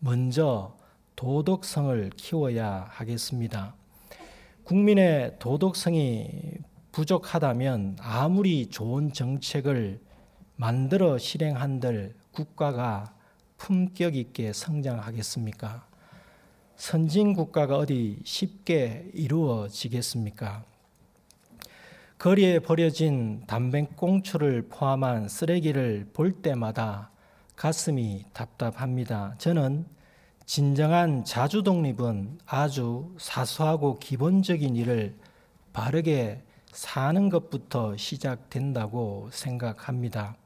먼저 0.00 0.74
도덕성을 1.16 2.10
키워야 2.16 2.86
하겠습니다. 2.90 3.74
국민의 4.64 5.36
도덕성이 5.38 6.58
부족하다면 6.92 7.98
아무리 8.00 8.66
좋은 8.66 9.12
정책을 9.12 10.00
만들어 10.56 11.18
실행한들 11.18 12.14
국가가 12.32 13.14
품격 13.56 14.16
있게 14.16 14.52
성장하겠습니까? 14.52 15.86
선진 16.76 17.34
국가가 17.34 17.76
어디 17.76 18.18
쉽게 18.24 19.10
이루어지겠습니까? 19.14 20.64
거리에 22.18 22.58
버려진 22.58 23.44
담배꽁초를 23.46 24.68
포함한 24.68 25.28
쓰레기를 25.28 26.08
볼 26.12 26.32
때마다 26.32 27.10
가슴이 27.56 28.24
답답합니다. 28.32 29.34
저는 29.38 29.84
진정한 30.46 31.24
자주 31.24 31.62
독립은 31.62 32.38
아주 32.44 33.14
사소하고 33.18 33.98
기본적인 33.98 34.76
일을 34.76 35.16
바르게 35.72 36.42
사는 36.70 37.28
것부터 37.30 37.96
시작된다고 37.96 39.30
생각합니다. 39.32 40.36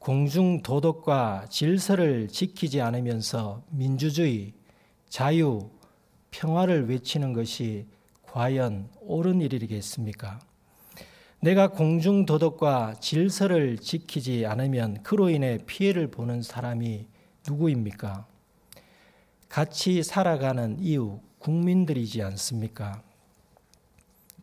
공중 0.00 0.62
도덕과 0.62 1.46
질서를 1.48 2.26
지키지 2.26 2.80
않으면서 2.80 3.62
민주주의, 3.70 4.54
자유, 5.08 5.70
평화를 6.32 6.88
외치는 6.88 7.32
것이 7.32 7.86
과연 8.24 8.88
옳은 9.02 9.40
일이겠습니까? 9.40 10.40
내가 11.38 11.68
공중 11.68 12.26
도덕과 12.26 12.94
질서를 12.98 13.78
지키지 13.78 14.46
않으면 14.46 15.02
그로 15.04 15.30
인해 15.30 15.58
피해를 15.64 16.08
보는 16.10 16.42
사람이 16.42 17.06
누구입니까? 17.46 18.31
같이 19.52 20.02
살아가는 20.02 20.78
이웃, 20.80 21.20
국민들이지 21.38 22.22
않습니까? 22.22 23.02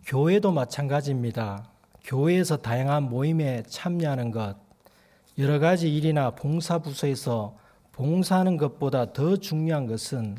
교회도 0.05 0.51
마찬가지입니다. 0.51 1.67
교회에서 2.03 2.57
다양한 2.57 3.09
모임에 3.09 3.63
참여하는 3.63 4.29
것, 4.29 4.57
여러 5.39 5.57
가지 5.57 5.91
일이나 5.91 6.35
봉사부서에서 6.35 7.57
봉사하는 7.91 8.57
것보다 8.57 9.11
더 9.11 9.35
중요한 9.37 9.87
것은 9.87 10.37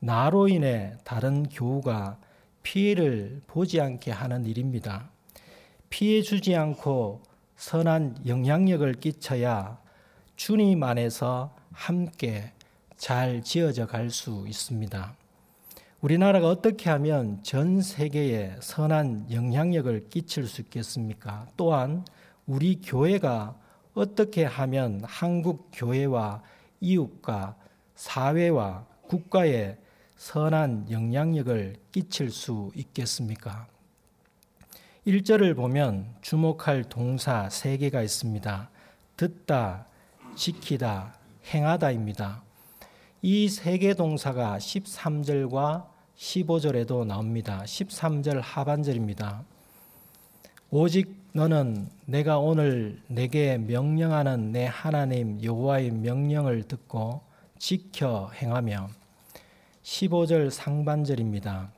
나로 0.00 0.48
인해 0.48 0.96
다른 1.04 1.48
교우가 1.48 2.18
피해를 2.64 3.42
보지 3.46 3.80
않게 3.80 4.10
하는 4.10 4.44
일입니다. 4.44 5.08
피해 5.88 6.20
주지 6.20 6.56
않고 6.56 7.22
선한 7.54 8.26
영향력을 8.26 8.92
끼쳐야 8.94 9.78
주님 10.34 10.82
안에서 10.82 11.54
함께 11.70 12.54
잘 13.00 13.42
지어져 13.42 13.86
갈 13.86 14.10
수 14.10 14.44
있습니다. 14.46 15.16
우리나라가 16.02 16.48
어떻게 16.48 16.90
하면 16.90 17.42
전 17.42 17.80
세계에 17.80 18.56
선한 18.60 19.28
영향력을 19.32 20.10
끼칠 20.10 20.46
수 20.46 20.60
있겠습니까? 20.60 21.46
또한 21.56 22.04
우리 22.46 22.78
교회가 22.82 23.56
어떻게 23.94 24.44
하면 24.44 25.00
한국 25.02 25.70
교회와 25.72 26.42
이웃과 26.82 27.56
사회와 27.94 28.84
국가에 29.08 29.78
선한 30.16 30.90
영향력을 30.90 31.76
끼칠 31.92 32.30
수 32.30 32.70
있겠습니까? 32.74 33.66
1절을 35.06 35.56
보면 35.56 36.16
주목할 36.20 36.84
동사 36.84 37.48
3개가 37.48 38.04
있습니다. 38.04 38.68
듣다, 39.16 39.86
지키다, 40.36 41.14
행하다입니다. 41.46 42.49
이 43.22 43.46
세 43.48 43.78
개 43.78 43.92
동사가 43.92 44.56
13절과 44.56 45.86
15절에도 46.16 47.04
나옵니다. 47.06 47.62
13절 47.66 48.40
하반절입니다. 48.42 49.44
오직 50.70 51.14
너는 51.34 51.88
내가 52.06 52.38
오늘 52.38 53.00
내게 53.08 53.58
명령하는 53.58 54.52
내 54.52 54.66
하나님 54.66 55.42
여호와의 55.42 55.90
명령을 55.90 56.62
듣고 56.64 57.20
지켜 57.58 58.30
행하며 58.34 58.88
15절 59.82 60.50
상반절입니다. 60.50 61.72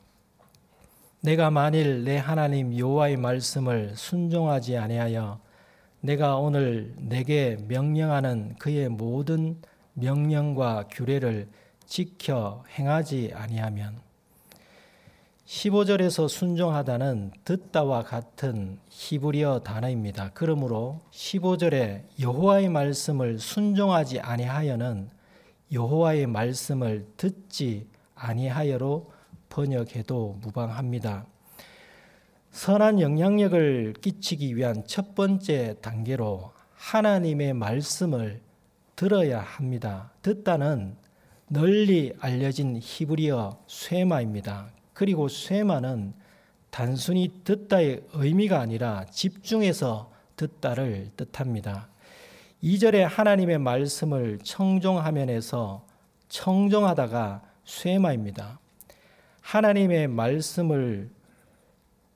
내가 1.21 1.51
만일 1.51 2.03
내 2.05 2.17
하나님 2.17 2.77
여호와의 2.77 3.17
말씀을 3.17 3.95
순종하지 3.95 4.77
아니하여 4.77 5.39
내가 6.01 6.37
오늘 6.37 6.93
내게 6.97 7.57
명령하는 7.67 8.55
그의 8.59 8.89
모든 8.89 9.61
명령과 9.93 10.87
규례를 10.89 11.47
지켜 11.85 12.63
행하지 12.77 13.31
아니하면 13.33 14.01
15절에서 15.45 16.29
순종하다는 16.29 17.31
듣다와 17.43 18.03
같은 18.03 18.79
히브리어 18.89 19.59
단어입니다. 19.59 20.31
그러므로 20.33 21.01
15절에 21.11 22.03
여호와의 22.19 22.69
말씀을 22.69 23.39
순종하지 23.39 24.21
아니하여는 24.21 25.09
여호와의 25.71 26.27
말씀을 26.27 27.05
듣지 27.17 27.87
아니하여로 28.15 29.11
번역해도 29.49 30.39
무방합니다. 30.41 31.25
선한 32.51 33.01
영향력을 33.01 33.93
끼치기 34.01 34.55
위한 34.55 34.83
첫 34.87 35.13
번째 35.15 35.75
단계로 35.81 36.53
하나님의 36.75 37.53
말씀을 37.53 38.41
들어야 38.95 39.41
합니다. 39.41 40.11
듣다는 40.21 40.95
널리 41.47 42.13
알려진 42.19 42.79
히브리어 42.81 43.63
쇠마입니다. 43.67 44.69
그리고 44.93 45.27
쇠마는 45.27 46.13
단순히 46.69 47.31
듣다의 47.43 48.01
의미가 48.13 48.59
아니라 48.59 49.05
집중해서 49.05 50.11
듣다를 50.35 51.11
뜻합니다. 51.15 51.89
2절에 52.63 53.01
하나님의 53.01 53.59
말씀을 53.59 54.39
청종하면에서 54.41 55.85
청종하다가 56.29 57.43
쇠마입니다. 57.65 58.59
하나님의 59.41 60.07
말씀을 60.07 61.11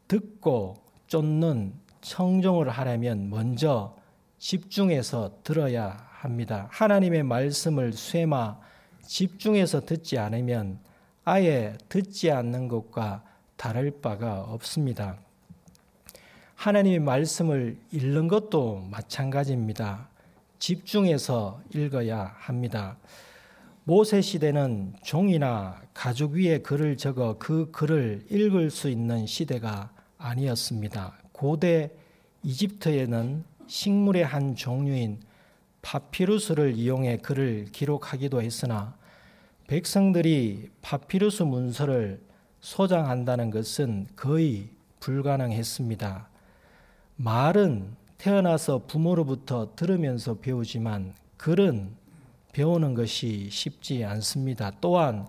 듣고 0.07 0.75
쫓는 1.07 1.73
청종을 2.01 2.69
하려면 2.69 3.29
먼저 3.29 3.95
집중해서 4.39 5.39
들어야 5.43 6.06
합니다. 6.27 6.67
하나님의 6.71 7.23
말씀을 7.23 7.93
쇠마 7.93 8.59
집중해서 9.01 9.85
듣지 9.85 10.17
않으면 10.17 10.79
아예 11.23 11.77
듣지 11.87 12.31
않는 12.31 12.67
것과 12.67 13.23
다를 13.55 14.01
바가 14.01 14.41
없습니다. 14.41 15.17
하나님의 16.55 16.99
말씀을 16.99 17.77
읽는 17.91 18.27
것도 18.27 18.87
마찬가지입니다. 18.91 20.09
집중해서 20.59 21.61
읽어야 21.73 22.35
합니다. 22.37 22.97
모세 23.85 24.21
시대는 24.21 24.95
종이나 25.03 25.81
가죽 25.93 26.33
위에 26.33 26.57
글을 26.59 26.97
적어 26.97 27.37
그 27.39 27.71
글을 27.71 28.25
읽을 28.29 28.69
수 28.69 28.89
있는 28.89 29.25
시대가 29.25 29.91
아니었습니다. 30.17 31.19
고대 31.31 31.91
이집트에는 32.43 33.45
식물의 33.67 34.25
한 34.25 34.55
종류인 34.55 35.21
파피루스를 35.87 36.75
이용해 36.75 37.19
글을 37.19 37.67
기록하기도 37.71 38.41
했으나 38.41 38.93
백성들이 39.67 40.69
파피루스 40.81 41.43
문서를 41.43 42.21
소장한다는 42.59 43.51
것은 43.51 44.07
거의 44.17 44.69
불가능했습니다. 44.99 46.27
말은 47.15 47.95
태어나서 48.17 48.83
부모로부터 48.85 49.75
들으면서 49.77 50.33
배우지만 50.39 51.13
글은 51.37 51.95
배우는 52.51 52.93
것이 52.93 53.49
쉽지 53.49 54.03
않습니다. 54.03 54.73
또한 54.81 55.25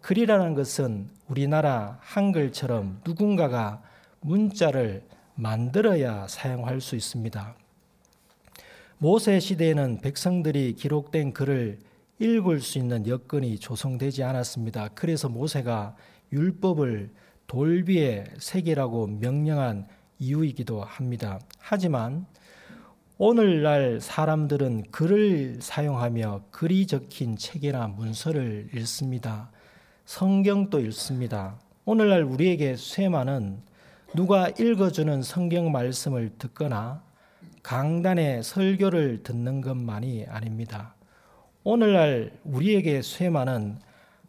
글이라는 0.00 0.54
것은 0.54 1.08
우리나라 1.28 1.98
한글처럼 2.00 3.02
누군가가 3.06 3.80
문자를 4.22 5.04
만들어야 5.36 6.26
사용할 6.26 6.80
수 6.80 6.96
있습니다. 6.96 7.59
모세 9.02 9.40
시대에는 9.40 10.00
백성들이 10.02 10.74
기록된 10.74 11.32
글을 11.32 11.78
읽을 12.18 12.60
수 12.60 12.76
있는 12.76 13.06
여건이 13.06 13.58
조성되지 13.58 14.22
않았습니다. 14.24 14.90
그래서 14.94 15.30
모세가 15.30 15.96
율법을 16.30 17.08
돌비에 17.46 18.24
새기라고 18.36 19.06
명령한 19.06 19.86
이유이기도 20.18 20.82
합니다. 20.82 21.40
하지만 21.58 22.26
오늘날 23.16 24.02
사람들은 24.02 24.90
글을 24.90 25.62
사용하며 25.62 26.42
글이 26.50 26.86
적힌 26.86 27.38
책이나 27.38 27.88
문서를 27.88 28.68
읽습니다. 28.74 29.50
성경도 30.04 30.78
읽습니다. 30.80 31.58
오늘날 31.86 32.22
우리에게 32.22 32.76
쇠마는 32.76 33.62
누가 34.14 34.50
읽어주는 34.50 35.22
성경 35.22 35.72
말씀을 35.72 36.32
듣거나 36.36 37.02
강단의 37.62 38.42
설교를 38.42 39.22
듣는 39.22 39.60
것만이 39.60 40.26
아닙니다. 40.28 40.94
오늘날 41.62 42.32
우리에게 42.44 43.02
쇠마는 43.02 43.78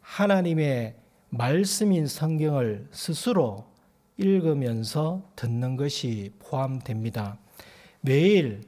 하나님의 0.01 0.95
말씀인 1.29 2.07
성경을 2.07 2.87
스스로 2.91 3.65
읽으면서 4.17 5.23
듣는 5.35 5.77
것이 5.77 6.31
포함됩니다. 6.39 7.37
매일 8.01 8.61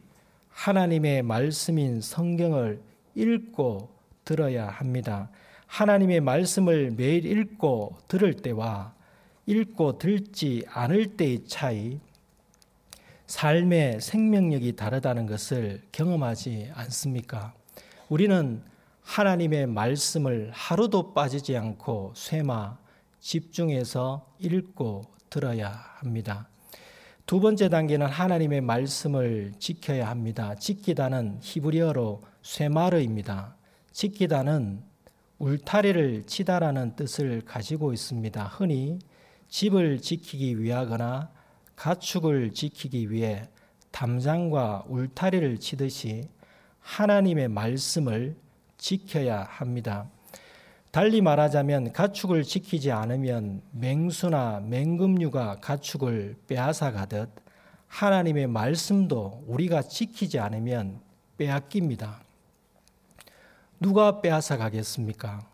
하나님의 0.49 1.23
말씀인 1.23 1.99
성경을 1.99 2.81
읽고 3.15 3.89
들어야 4.23 4.67
합니다. 4.67 5.29
하나님의 5.67 6.21
말씀을 6.21 6.91
매일 6.95 7.25
읽고 7.25 7.97
들을 8.07 8.33
때와 8.33 8.93
읽고 9.45 9.97
들지 9.97 10.63
않을 10.69 11.17
때의 11.17 11.45
차이, 11.45 11.99
삶의 13.33 13.99
생명력이 13.99 14.75
다르다는 14.75 15.25
것을 15.25 15.81
경험하지 15.91 16.69
않습니까? 16.75 17.55
우리는 18.07 18.61
하나님의 19.01 19.65
말씀을 19.65 20.51
하루도 20.53 21.15
빠지지 21.15 21.57
않고 21.57 22.13
쇠마 22.15 22.77
집중해서 23.19 24.27
읽고 24.37 25.05
들어야 25.31 25.71
합니다. 25.95 26.47
두 27.25 27.39
번째 27.39 27.69
단계는 27.69 28.05
하나님의 28.05 28.61
말씀을 28.61 29.53
지켜야 29.57 30.09
합니다. 30.09 30.53
지키다는 30.53 31.39
히브리어로 31.41 32.21
쇠마르입니다. 32.43 33.55
지키다는 33.91 34.83
울타리를 35.39 36.27
치다라는 36.27 36.95
뜻을 36.95 37.41
가지고 37.41 37.93
있습니다. 37.93 38.43
흔히 38.43 38.99
집을 39.49 40.01
지키기 40.01 40.61
위하거나 40.61 41.31
가축을 41.75 42.53
지키기 42.53 43.11
위해 43.11 43.47
담장과 43.91 44.85
울타리를 44.87 45.59
치듯이 45.59 46.29
하나님의 46.79 47.47
말씀을 47.47 48.35
지켜야 48.77 49.43
합니다. 49.43 50.09
달리 50.91 51.21
말하자면 51.21 51.93
가축을 51.93 52.43
지키지 52.43 52.91
않으면 52.91 53.61
맹수나 53.71 54.59
맹금류가 54.59 55.59
가축을 55.59 56.35
빼앗아 56.47 56.91
가듯 56.91 57.29
하나님의 57.87 58.47
말씀도 58.47 59.43
우리가 59.47 59.81
지키지 59.83 60.39
않으면 60.39 60.99
빼앗깁니다. 61.37 62.21
누가 63.79 64.21
빼앗아 64.21 64.57
가겠습니까? 64.57 65.52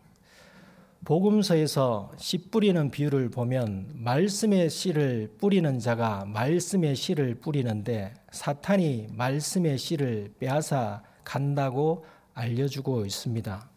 복음서에서 1.04 2.12
씨 2.18 2.50
뿌리는 2.50 2.90
비유를 2.90 3.30
보면 3.30 3.90
말씀의 3.94 4.68
씨를 4.68 5.34
뿌리는 5.38 5.78
자가 5.78 6.26
말씀의 6.26 6.94
씨를 6.94 7.36
뿌리는데 7.36 8.12
사탄이 8.30 9.08
말씀의 9.12 9.78
씨를 9.78 10.34
빼앗아 10.38 11.02
간다고 11.24 12.04
알려주고 12.34 13.06
있습니다. 13.06 13.70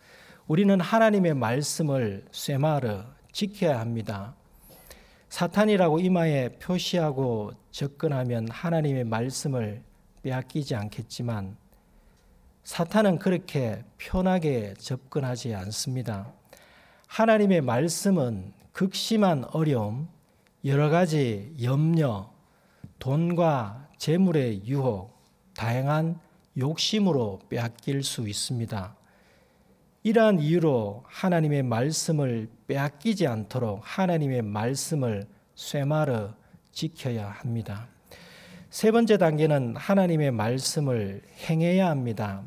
우리는 0.47 0.81
하나님의 0.81 1.33
말씀을 1.35 2.25
쇠마르 2.31 3.03
지켜야 3.31 3.79
합니다. 3.79 4.35
사탄이라고 5.29 5.99
이마에 5.99 6.49
표시하고 6.59 7.51
접근하면 7.71 8.49
하나님의 8.49 9.05
말씀을 9.05 9.81
빼앗기지 10.23 10.75
않겠지만 10.75 11.55
사탄은 12.65 13.17
그렇게 13.19 13.83
편하게 13.97 14.73
접근하지 14.77 15.55
않습니다. 15.55 16.33
하나님의 17.13 17.61
말씀은 17.61 18.53
극심한 18.71 19.45
어려움, 19.51 20.07
여러 20.65 20.89
가지 20.89 21.53
염려, 21.61 22.33
돈과 22.97 23.89
재물의 23.99 24.65
유혹, 24.65 25.15
다양한 25.55 26.19
욕심으로 26.57 27.41
빼앗길 27.49 28.01
수 28.01 28.27
있습니다. 28.27 28.95
이러한 30.01 30.39
이유로 30.39 31.03
하나님의 31.05 31.61
말씀을 31.61 32.49
빼앗기지 32.65 33.27
않도록 33.27 33.81
하나님의 33.83 34.41
말씀을 34.41 35.27
쇠마르 35.53 36.31
지켜야 36.71 37.29
합니다. 37.29 37.89
세 38.71 38.89
번째 38.89 39.19
단계는 39.19 39.75
하나님의 39.75 40.31
말씀을 40.31 41.21
행해야 41.47 41.91
합니다. 41.91 42.41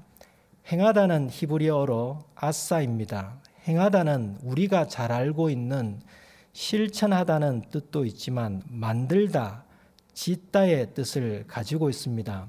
행하다는 0.67 1.29
히브리어로 1.31 2.25
아싸입니다. 2.35 3.46
행하다는 3.67 4.39
우리가 4.43 4.87
잘 4.87 5.11
알고 5.11 5.51
있는 5.51 6.01
실천하다는 6.53 7.63
뜻도 7.71 8.05
있지만 8.07 8.63
만들다, 8.69 9.65
짓다의 10.15 10.95
뜻을 10.95 11.45
가지고 11.47 11.91
있습니다. 11.91 12.47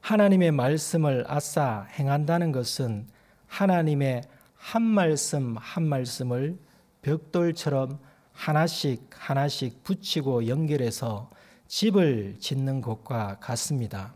하나님의 0.00 0.50
말씀을 0.50 1.24
아싸 1.28 1.86
행한다는 1.92 2.52
것은 2.52 3.06
하나님의 3.46 4.22
한 4.56 4.82
말씀 4.82 5.56
한 5.58 5.84
말씀을 5.84 6.58
벽돌처럼 7.02 7.98
하나씩 8.32 9.10
하나씩 9.12 9.84
붙이고 9.84 10.48
연결해서 10.48 11.30
집을 11.68 12.36
짓는 12.40 12.80
것과 12.80 13.38
같습니다. 13.40 14.14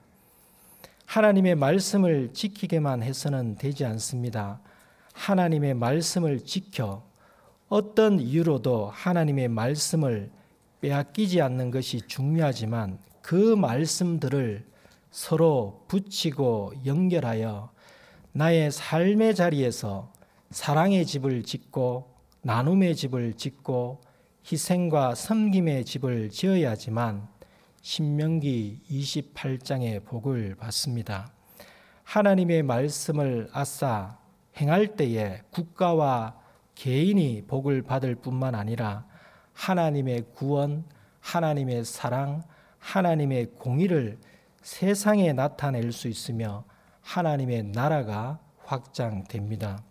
하나님의 1.05 1.55
말씀을 1.55 2.31
지키게만 2.33 3.03
해서는 3.03 3.57
되지 3.57 3.85
않습니다. 3.85 4.61
하나님의 5.17 5.75
말씀을 5.75 6.41
지켜 6.45 7.03
어떤 7.69 8.21
이유로도 8.21 8.91
하나님의 8.91 9.49
말씀을 9.49 10.31
빼앗기지 10.81 11.41
않는 11.41 11.71
것이 11.71 12.03
중요하지만 12.07 12.99
그 13.23 13.57
말씀들을 13.57 14.65
서로 15.11 15.85
붙이고 15.89 16.75
연결하여 16.85 17.71
나의 18.33 18.71
삶의 18.71 19.35
자리에서 19.35 20.13
사랑의 20.51 21.07
집을 21.07 21.43
짓고 21.43 22.15
나눔의 22.43 22.95
집을 22.95 23.33
짓고 23.35 24.03
희생과 24.53 25.15
섬김의 25.15 25.87
집을 25.87 26.31
지어야지만 26.31 27.27
신명기 27.81 28.83
28장의 28.89 30.05
복을 30.05 30.55
받습니다. 30.57 31.33
하나님의 32.05 32.63
말씀을 32.63 33.49
아싸 33.53 34.19
행할 34.59 34.97
때에 34.97 35.43
국가와 35.51 36.37
개인이 36.75 37.43
복을 37.47 37.83
받을 37.83 38.15
뿐만 38.15 38.55
아니라 38.55 39.07
하나님의 39.53 40.25
구원, 40.35 40.85
하나님의 41.21 41.85
사랑, 41.85 42.43
하나님의 42.79 43.53
공의를 43.59 44.19
세상에 44.63 45.33
나타낼 45.33 45.93
수 45.93 46.09
있으며 46.09 46.65
하나님의 47.03 47.65
나라가 47.65 48.39
확장됩니다. 48.65 49.83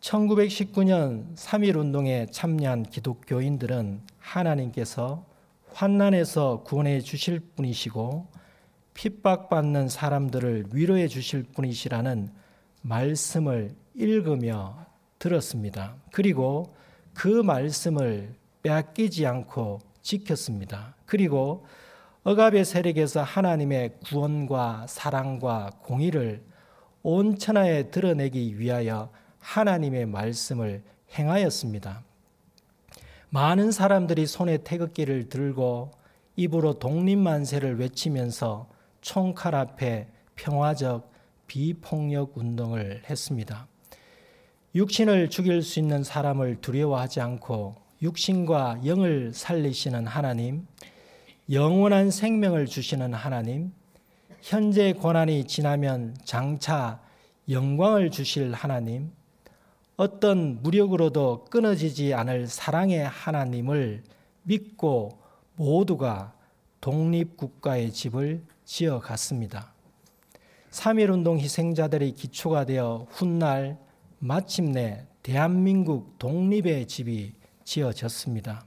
1919년 0.00 1.34
3.1 1.36 1.76
운동에 1.76 2.26
참여한 2.30 2.84
기독교인들은 2.84 4.00
하나님께서 4.18 5.26
환난에서 5.72 6.62
구원해 6.64 7.00
주실 7.00 7.40
분이시고 7.40 8.26
핍박받는 8.94 9.88
사람들을 9.88 10.66
위로해 10.72 11.06
주실 11.06 11.44
분이시라는 11.44 12.39
말씀을 12.82 13.74
읽으며 13.94 14.86
들었습니다. 15.18 15.96
그리고 16.12 16.74
그 17.14 17.28
말씀을 17.28 18.34
빼앗기지 18.62 19.26
않고 19.26 19.80
지켰습니다. 20.02 20.94
그리고 21.06 21.66
억압의 22.22 22.64
세력에서 22.64 23.22
하나님의 23.22 23.98
구원과 24.04 24.86
사랑과 24.88 25.70
공의를 25.82 26.42
온 27.02 27.38
천하에 27.38 27.90
드러내기 27.90 28.58
위하여 28.58 29.10
하나님의 29.40 30.06
말씀을 30.06 30.82
행하였습니다. 31.18 32.02
많은 33.30 33.70
사람들이 33.70 34.26
손에 34.26 34.58
태극기를 34.58 35.28
들고 35.28 35.92
입으로 36.36 36.78
독립만세를 36.78 37.78
외치면서 37.78 38.68
총칼 39.00 39.54
앞에 39.54 40.08
평화적 40.36 41.09
비폭력 41.50 42.38
운동을 42.38 43.02
했습니다. 43.10 43.66
육신을 44.76 45.30
죽일 45.30 45.64
수 45.64 45.80
있는 45.80 46.04
사람을 46.04 46.60
두려워하지 46.60 47.20
않고 47.20 47.74
육신과 48.00 48.82
영을 48.86 49.32
살리시는 49.34 50.06
하나님, 50.06 50.68
영원한 51.50 52.12
생명을 52.12 52.66
주시는 52.66 53.14
하나님, 53.14 53.72
현재 54.40 54.92
고난이 54.92 55.48
지나면 55.48 56.16
장차 56.24 57.00
영광을 57.48 58.12
주실 58.12 58.52
하나님, 58.52 59.10
어떤 59.96 60.62
무력으로도 60.62 61.46
끊어지지 61.50 62.14
않을 62.14 62.46
사랑의 62.46 63.08
하나님을 63.08 64.04
믿고 64.44 65.18
모두가 65.56 66.32
독립국가의 66.80 67.90
집을 67.90 68.44
지어 68.64 69.00
갔습니다. 69.00 69.72
3.1운동 70.70 71.38
희생자들의 71.38 72.12
기초가 72.12 72.64
되어 72.64 73.06
훗날 73.10 73.76
마침내 74.18 75.04
대한민국 75.22 76.16
독립의 76.18 76.86
집이 76.86 77.32
지어졌습니다. 77.64 78.64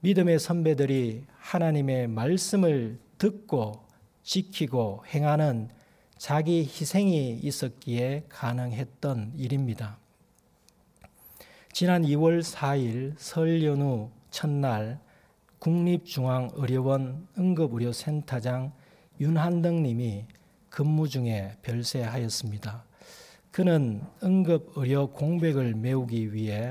믿음의 0.00 0.38
선배들이 0.38 1.24
하나님의 1.38 2.08
말씀을 2.08 2.98
듣고 3.16 3.86
지키고 4.22 5.04
행하는 5.06 5.68
자기 6.16 6.62
희생이 6.62 7.38
있었기에 7.42 8.24
가능했던 8.28 9.34
일입니다. 9.36 9.98
지난 11.72 12.02
2월 12.02 12.42
4일 12.42 13.14
설 13.18 13.62
연휴 13.62 14.10
첫날 14.30 14.98
국립중앙의료원 15.60 17.28
응급의료센터장 17.38 18.72
윤한덕 19.20 19.74
님이 19.74 20.26
근무 20.70 21.08
중에 21.08 21.56
별세하였습니다. 21.62 22.84
그는 23.50 24.02
응급 24.22 24.72
의료 24.76 25.10
공백을 25.10 25.74
메우기 25.74 26.32
위해 26.32 26.70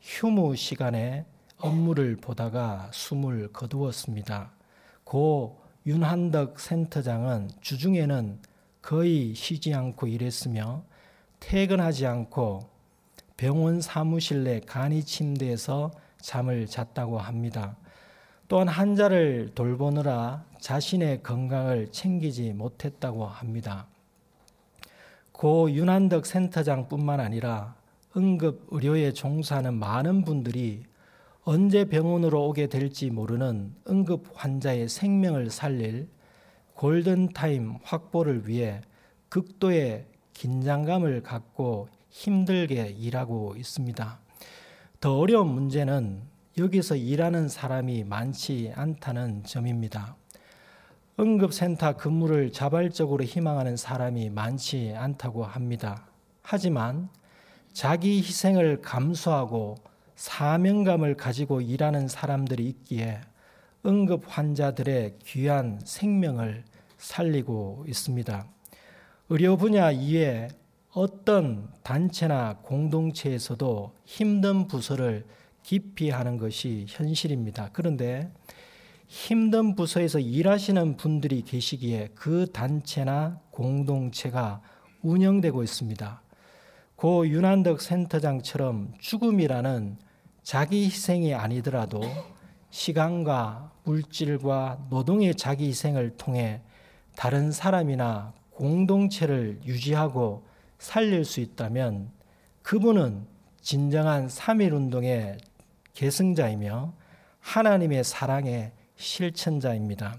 휴무 0.00 0.56
시간에 0.56 1.24
업무를 1.58 2.16
보다가 2.16 2.90
숨을 2.92 3.52
거두었습니다. 3.52 4.52
고 5.04 5.60
윤한덕 5.86 6.60
센터장은 6.60 7.50
주중에는 7.60 8.38
거의 8.82 9.34
쉬지 9.34 9.74
않고 9.74 10.06
일했으며 10.06 10.84
퇴근하지 11.40 12.06
않고 12.06 12.68
병원 13.36 13.80
사무실 13.80 14.44
내 14.44 14.60
간이 14.60 15.04
침대에서 15.04 15.90
잠을 16.20 16.66
잤다고 16.66 17.18
합니다. 17.18 17.76
또한 18.50 18.66
환자를 18.66 19.52
돌보느라 19.54 20.44
자신의 20.58 21.22
건강을 21.22 21.92
챙기지 21.92 22.52
못했다고 22.52 23.24
합니다. 23.24 23.86
고 25.30 25.70
윤한덕 25.70 26.26
센터장뿐만 26.26 27.20
아니라 27.20 27.76
응급 28.16 28.66
의료에 28.72 29.12
종사하는 29.12 29.74
많은 29.74 30.24
분들이 30.24 30.82
언제 31.44 31.84
병원으로 31.84 32.48
오게 32.48 32.66
될지 32.66 33.08
모르는 33.10 33.72
응급 33.88 34.26
환자의 34.34 34.88
생명을 34.88 35.50
살릴 35.50 36.08
골든타임 36.74 37.76
확보를 37.84 38.48
위해 38.48 38.80
극도의 39.28 40.06
긴장감을 40.32 41.22
갖고 41.22 41.88
힘들게 42.08 42.96
일하고 42.98 43.54
있습니다. 43.56 44.18
더 44.98 45.18
어려운 45.18 45.54
문제는 45.54 46.29
여기서 46.58 46.96
일하는 46.96 47.48
사람이 47.48 48.04
많지 48.04 48.72
않다는 48.74 49.44
점입니다. 49.44 50.16
응급센터 51.18 51.96
근무를 51.96 52.50
자발적으로 52.50 53.24
희망하는 53.24 53.76
사람이 53.76 54.30
많지 54.30 54.94
않다고 54.96 55.44
합니다. 55.44 56.06
하지만 56.42 57.08
자기 57.72 58.18
희생을 58.18 58.82
감수하고 58.82 59.76
사명감을 60.16 61.16
가지고 61.16 61.60
일하는 61.60 62.08
사람들이 62.08 62.66
있기에 62.68 63.20
응급 63.86 64.24
환자들의 64.26 65.18
귀한 65.24 65.80
생명을 65.84 66.64
살리고 66.98 67.84
있습니다. 67.86 68.46
의료 69.28 69.56
분야 69.56 69.90
이외에 69.92 70.48
어떤 70.92 71.70
단체나 71.82 72.58
공동체에서도 72.62 73.94
힘든 74.04 74.66
부서를 74.66 75.24
깊이 75.62 76.10
하는 76.10 76.36
것이 76.36 76.86
현실입니다. 76.88 77.70
그런데 77.72 78.30
힘든 79.06 79.74
부서에서 79.74 80.18
일하시는 80.20 80.96
분들이 80.96 81.42
계시기에 81.42 82.10
그 82.14 82.46
단체나 82.52 83.40
공동체가 83.50 84.60
운영되고 85.02 85.62
있습니다. 85.62 86.22
고 86.96 87.26
윤한덕 87.26 87.80
센터장처럼 87.80 88.92
죽음이라는 88.98 89.98
자기 90.42 90.84
희생이 90.84 91.34
아니더라도 91.34 92.02
시간과 92.70 93.72
물질과 93.84 94.86
노동의 94.90 95.34
자기 95.34 95.68
희생을 95.68 96.16
통해 96.16 96.62
다른 97.16 97.50
사람이나 97.50 98.32
공동체를 98.50 99.60
유지하고 99.64 100.46
살릴 100.78 101.24
수 101.24 101.40
있다면 101.40 102.10
그분은 102.62 103.26
진정한 103.60 104.28
3.1 104.28 104.72
운동의 104.72 105.38
계승자이며 106.00 106.94
하나님의 107.40 108.04
사랑의 108.04 108.72
실천자입니다. 108.96 110.16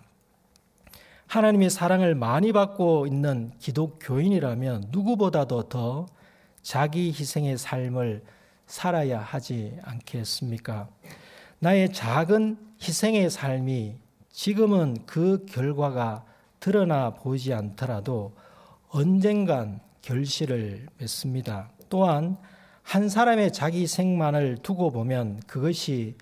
하나님의 1.25 1.71
사랑을 1.71 2.13
많이 2.13 2.53
받고 2.53 3.07
있는 3.07 3.51
기독교인이라면 3.57 4.89
누구보다도 4.91 5.69
더 5.69 6.05
자기 6.61 7.07
희생의 7.07 7.57
삶을 7.57 8.23
살아야 8.67 9.21
하지 9.21 9.75
않겠습니까? 9.81 10.87
나의 11.57 11.91
작은 11.93 12.57
희생의 12.79 13.31
삶이 13.31 13.95
지금은 14.29 14.97
그 15.07 15.47
결과가 15.49 16.25
드러나 16.59 17.15
보이지 17.15 17.55
않더라도 17.55 18.35
언젠간 18.89 19.79
결실을 20.03 20.85
맺습니다. 20.99 21.71
또한 21.89 22.37
한 22.83 23.09
사람의 23.09 23.53
자기 23.53 23.87
생만을 23.87 24.57
두고 24.63 24.91
보면 24.91 25.41
그것이 25.47 26.15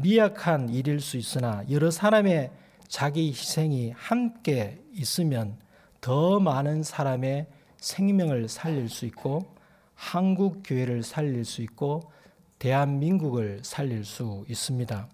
미약한 0.00 0.68
일일 0.68 1.00
수 1.00 1.16
있으나 1.16 1.62
여러 1.70 1.90
사람의 1.90 2.50
자기 2.88 3.28
희생이 3.28 3.92
함께 3.96 4.78
있으면 4.92 5.56
더 6.00 6.38
많은 6.40 6.82
사람의 6.82 7.46
생명을 7.78 8.48
살릴 8.48 8.88
수 8.88 9.06
있고 9.06 9.54
한국 9.94 10.62
교회를 10.64 11.02
살릴 11.02 11.44
수 11.44 11.62
있고 11.62 12.10
대한민국을 12.58 13.60
살릴 13.62 14.04
수 14.04 14.44
있습니다. 14.48 15.08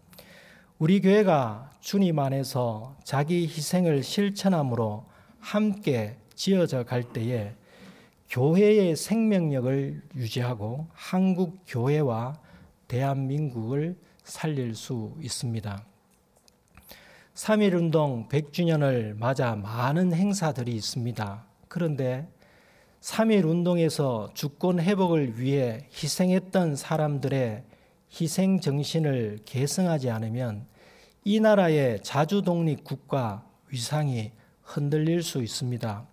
우리 0.79 1.01
교회가 1.01 1.71
주님 1.81 2.19
안에서 2.19 2.97
자기 3.05 3.47
희생을 3.47 4.03
실천함으로 4.03 5.05
함께 5.41 6.17
지어져 6.35 6.85
갈 6.85 7.03
때에 7.03 7.55
교회의 8.33 8.97
생명력을 8.97 10.01
유지하고 10.17 10.87
한국 10.95 11.59
교회와 11.67 12.41
대한민국을 12.89 13.95
살릴 14.25 14.75
수 14.75 15.15
있습니다. 15.21 15.85
3.1운동 17.35 18.31
100주년을 18.31 19.19
맞아 19.19 19.55
많은 19.55 20.15
행사들이 20.15 20.73
있습니다. 20.73 21.45
그런데 21.69 22.27
3.1운동에서 23.03 24.35
주권 24.35 24.81
회복을 24.81 25.39
위해 25.39 25.87
희생했던 25.93 26.77
사람들의 26.77 27.65
희생 28.19 28.61
정신을 28.61 29.41
계승하지 29.45 30.09
않으면 30.09 30.67
이 31.25 31.39
나라의 31.39 32.03
자주 32.03 32.41
독립 32.41 32.83
국가 32.83 33.45
위상이 33.69 34.33
흔들릴 34.63 35.23
수 35.23 35.43
있습니다. 35.43 36.12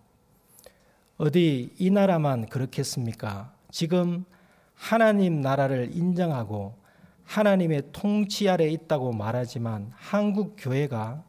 어디 1.22 1.74
이 1.78 1.90
나라만 1.90 2.46
그렇겠습니까? 2.46 3.52
지금 3.70 4.24
하나님 4.72 5.42
나라를 5.42 5.90
인정하고 5.92 6.78
하나님의 7.24 7.82
통치 7.92 8.48
아래 8.48 8.66
있다고 8.68 9.12
말하지만 9.12 9.92
한국 9.94 10.56
교회가 10.58 11.22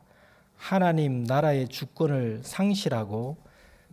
하나님 0.56 1.26
나라의 1.26 1.68
주권을 1.68 2.40
상실하고 2.42 3.36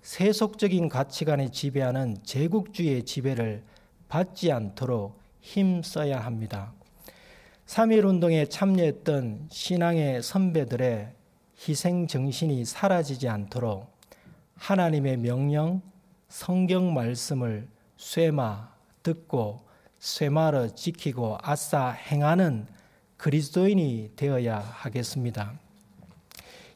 세속적인 0.01 0.89
가치관에 0.89 1.51
지배하는 1.51 2.19
제국주의의 2.23 3.03
지배를 3.03 3.65
받지 4.07 4.53
않도록 4.53 5.19
힘써야 5.41 6.21
합니다. 6.21 6.75
3.1 7.67 8.05
운동에 8.05 8.47
참여했던 8.47 9.49
신앙의 9.51 10.23
선배들의 10.23 11.13
희생 11.59 12.07
정신이 12.07 12.65
사라지지 12.67 13.29
않도록 13.29 13.88
하나님의 14.59 15.17
명령, 15.19 15.81
성경 16.29 16.93
말씀을 16.93 17.69
쇠마 17.97 18.69
듣고 19.03 19.67
쇠마를 19.99 20.75
지키고 20.75 21.39
아싸 21.43 21.91
행하는 21.91 22.67
그리스도인이 23.17 24.13
되어야 24.17 24.59
하겠습니다. 24.59 25.59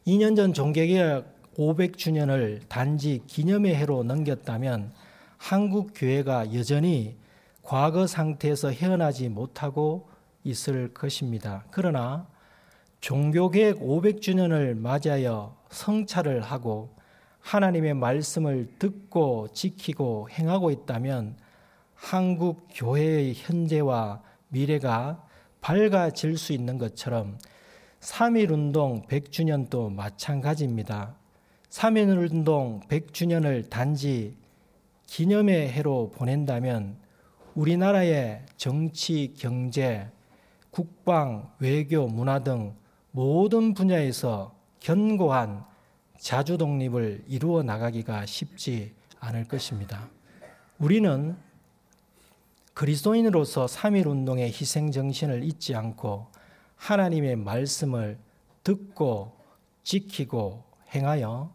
2년 0.07 0.35
전 0.37 0.53
종교개혁 0.53 1.55
500주년을 1.57 2.67
단지 2.69 3.23
기념의 3.27 3.75
해로 3.77 4.03
넘겼다면 4.05 4.93
한국 5.37 5.93
교회가 5.95 6.55
여전히 6.55 7.17
과거 7.63 8.07
상태에서 8.07 8.71
헤어나지 8.71 9.29
못하고 9.29 10.09
있을 10.45 10.93
것입니다. 10.95 11.65
그러나 11.71 12.27
종교개혁 13.01 13.81
500주년을 13.81 14.77
맞이하여 14.77 15.57
성찰을 15.71 16.41
하고 16.41 17.02
하나님의 17.43 17.95
말씀을 17.95 18.69
듣고 18.79 19.49
지키고 19.53 20.29
행하고 20.31 20.71
있다면 20.71 21.37
한국 21.95 22.69
교회의 22.73 23.35
현재와 23.35 24.23
미래가 24.49 25.25
밝아질 25.61 26.39
수 26.39 26.53
있는 26.53 26.79
것처럼 26.79 27.39
3.1운동 28.01 29.07
100주년도 29.07 29.93
마찬가지입니다. 29.93 31.15
3.1운동 31.69 32.87
100주년을 32.89 33.71
단지 33.71 34.37
기념의 35.07 35.71
해로 35.71 36.11
보낸다면 36.11 36.97
우리나라의 37.55 38.45
정치, 38.57 39.35
경제, 39.37 40.09
국방, 40.71 41.53
외교, 41.59 42.07
문화 42.09 42.43
등 42.43 42.75
모든 43.11 43.75
분야에서 43.75 44.55
견고한 44.81 45.65
자주 46.23 46.57
독립을 46.57 47.25
이루어 47.27 47.65
나가기가 47.65 48.27
쉽지 48.27 48.95
않을 49.19 49.49
것입니다. 49.49 50.09
우리는 50.79 51.37
그리스도인으로서 52.75 53.67
3.1 53.67 54.07
운동의 54.07 54.53
희생 54.53 54.93
정신을 54.93 55.43
잊지 55.43 55.75
않고 55.75 56.29
하나님의 56.77 57.35
말씀을 57.35 58.19
듣고 58.63 59.37
지키고 59.83 60.63
행하여 60.95 61.53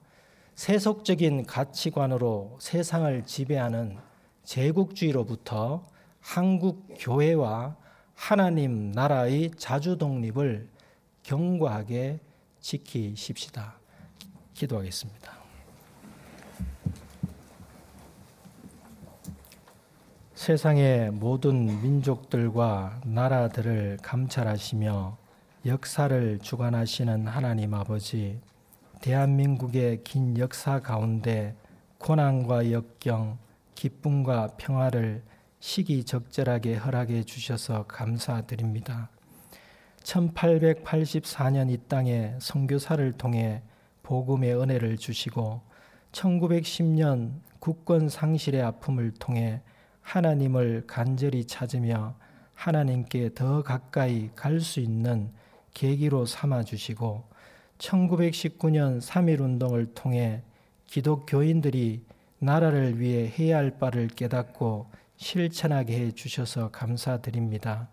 세속적인 0.55 1.45
가치관으로 1.45 2.57
세상을 2.59 3.25
지배하는 3.25 3.97
제국주의로부터 4.43 5.87
한국 6.19 6.89
교회와 6.99 7.77
하나님 8.15 8.91
나라의 8.91 9.51
자주 9.55 9.97
독립을 9.97 10.67
견고하게 11.23 12.19
지키십시다. 12.59 13.76
기도하겠습니다. 14.57 15.37
세상의 20.33 21.11
모든 21.11 21.81
민족들과 21.81 22.99
나라들을 23.05 23.99
감찰하시며 24.01 25.17
역사를 25.65 26.39
주관하시는 26.39 27.27
하나님 27.27 27.73
아버지, 27.73 28.39
대한민국의 29.01 30.03
긴 30.03 30.37
역사 30.37 30.79
가운데 30.79 31.55
고난과 31.99 32.71
역경, 32.71 33.37
기쁨과 33.75 34.55
평화를 34.57 35.23
시기적절하게 35.59 36.75
허락해 36.77 37.23
주셔서 37.23 37.85
감사드립니다. 37.87 39.09
1884년 40.03 41.69
이 41.69 41.77
땅에 41.89 42.35
선교사를 42.39 43.11
통해 43.13 43.61
복음의 44.07 44.55
은혜를 44.55 44.97
주시고 44.97 45.59
1910년 46.13 47.41
국권 47.59 48.07
상실의 48.07 48.61
아픔을 48.61 49.11
통해 49.11 49.61
하나님을 50.01 50.85
간절히 50.87 51.43
찾으며 51.43 52.15
하나님께 52.53 53.33
더 53.33 53.61
가까이 53.63 54.29
갈 54.33 54.61
수 54.61 54.79
있는 54.79 55.29
계기로 55.73 56.25
삼아 56.25 56.63
주시고 56.63 57.25
1919년 57.79 59.01
3.1 59.01 59.41
운동을 59.41 59.93
통해 59.93 60.41
기독교인들이 60.85 62.05
나라를 62.39 63.01
위해 63.01 63.29
해야 63.37 63.57
할 63.57 63.77
바를 63.77 64.07
깨닫고 64.07 64.89
실천하게 65.17 65.99
해 65.99 66.11
주셔서 66.13 66.71
감사드립니다. 66.71 67.89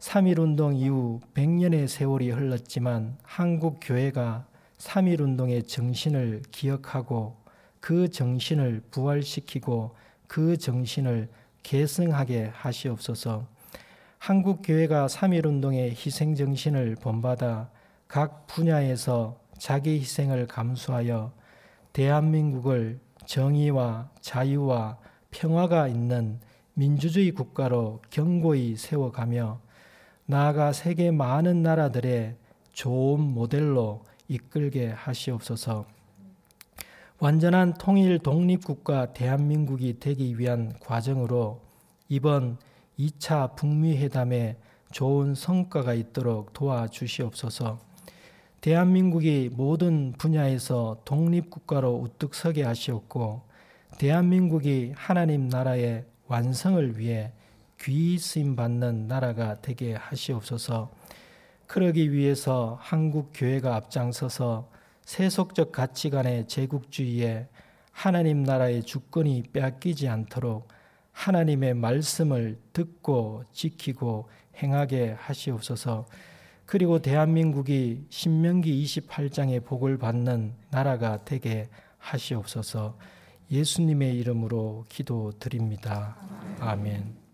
3.1 0.00 0.40
운동 0.40 0.74
이후 0.74 1.20
100년의 1.34 1.86
세월이 1.86 2.30
흘렀지만 2.30 3.16
한국 3.22 3.78
교회가 3.80 4.46
3.1 4.78 5.20
운동의 5.20 5.62
정신을 5.64 6.42
기억하고 6.50 7.36
그 7.80 8.08
정신을 8.10 8.82
부활시키고 8.90 9.94
그 10.26 10.56
정신을 10.56 11.28
계승하게 11.62 12.50
하시옵소서. 12.54 13.46
한국 14.18 14.62
교회가 14.62 15.06
3.1 15.06 15.46
운동의 15.46 15.90
희생 15.90 16.34
정신을 16.34 16.96
본받아 16.96 17.70
각 18.08 18.46
분야에서 18.46 19.38
자기 19.58 19.98
희생을 20.00 20.46
감수하여 20.46 21.32
대한민국을 21.92 23.00
정의와 23.24 24.10
자유와 24.20 24.98
평화가 25.30 25.88
있는 25.88 26.40
민주주의 26.74 27.30
국가로 27.32 28.02
견고히 28.10 28.76
세워가며 28.76 29.60
나아가 30.26 30.72
세계 30.72 31.10
많은 31.10 31.62
나라들의 31.62 32.36
좋은 32.72 33.20
모델로 33.20 34.04
이끌게 34.28 34.88
하시옵소서. 34.88 35.86
완전한 37.18 37.74
통일 37.74 38.18
독립국가 38.18 39.12
대한민국이 39.12 39.98
되기 39.98 40.38
위한 40.38 40.74
과정으로 40.80 41.62
이번 42.08 42.58
2차 42.98 43.56
북미 43.56 43.96
회담에 43.96 44.56
좋은 44.92 45.34
성과가 45.34 45.94
있도록 45.94 46.52
도와주시옵소서. 46.52 47.78
대한민국이 48.60 49.50
모든 49.52 50.12
분야에서 50.18 51.00
독립국가로 51.04 51.94
우뚝 51.94 52.34
서게 52.34 52.62
하시옵고 52.64 53.42
대한민국이 53.98 54.92
하나님 54.94 55.48
나라의 55.48 56.04
완성을 56.26 56.98
위해 56.98 57.32
귀 57.80 58.18
쓰임 58.18 58.56
받는 58.56 59.06
나라가 59.06 59.60
되게 59.60 59.94
하시옵소서. 59.94 60.90
그러기 61.66 62.12
위해서 62.12 62.78
한국 62.80 63.32
교회가 63.34 63.74
앞장서서 63.76 64.70
세속적 65.02 65.72
가치관의 65.72 66.48
제국주의에 66.48 67.48
하나님 67.92 68.42
나라의 68.42 68.82
주권이 68.82 69.44
빼앗기지 69.52 70.08
않도록 70.08 70.68
하나님의 71.12 71.74
말씀을 71.74 72.60
듣고 72.72 73.44
지키고 73.52 74.28
행하게 74.56 75.16
하시옵소서. 75.18 76.06
그리고 76.66 76.98
대한민국이 76.98 78.04
신명기 78.10 78.84
28장의 78.84 79.64
복을 79.64 79.98
받는 79.98 80.54
나라가 80.70 81.24
되게 81.24 81.68
하시옵소서. 81.98 82.98
예수님의 83.50 84.18
이름으로 84.18 84.84
기도드립니다. 84.88 86.16
아멘. 86.60 87.25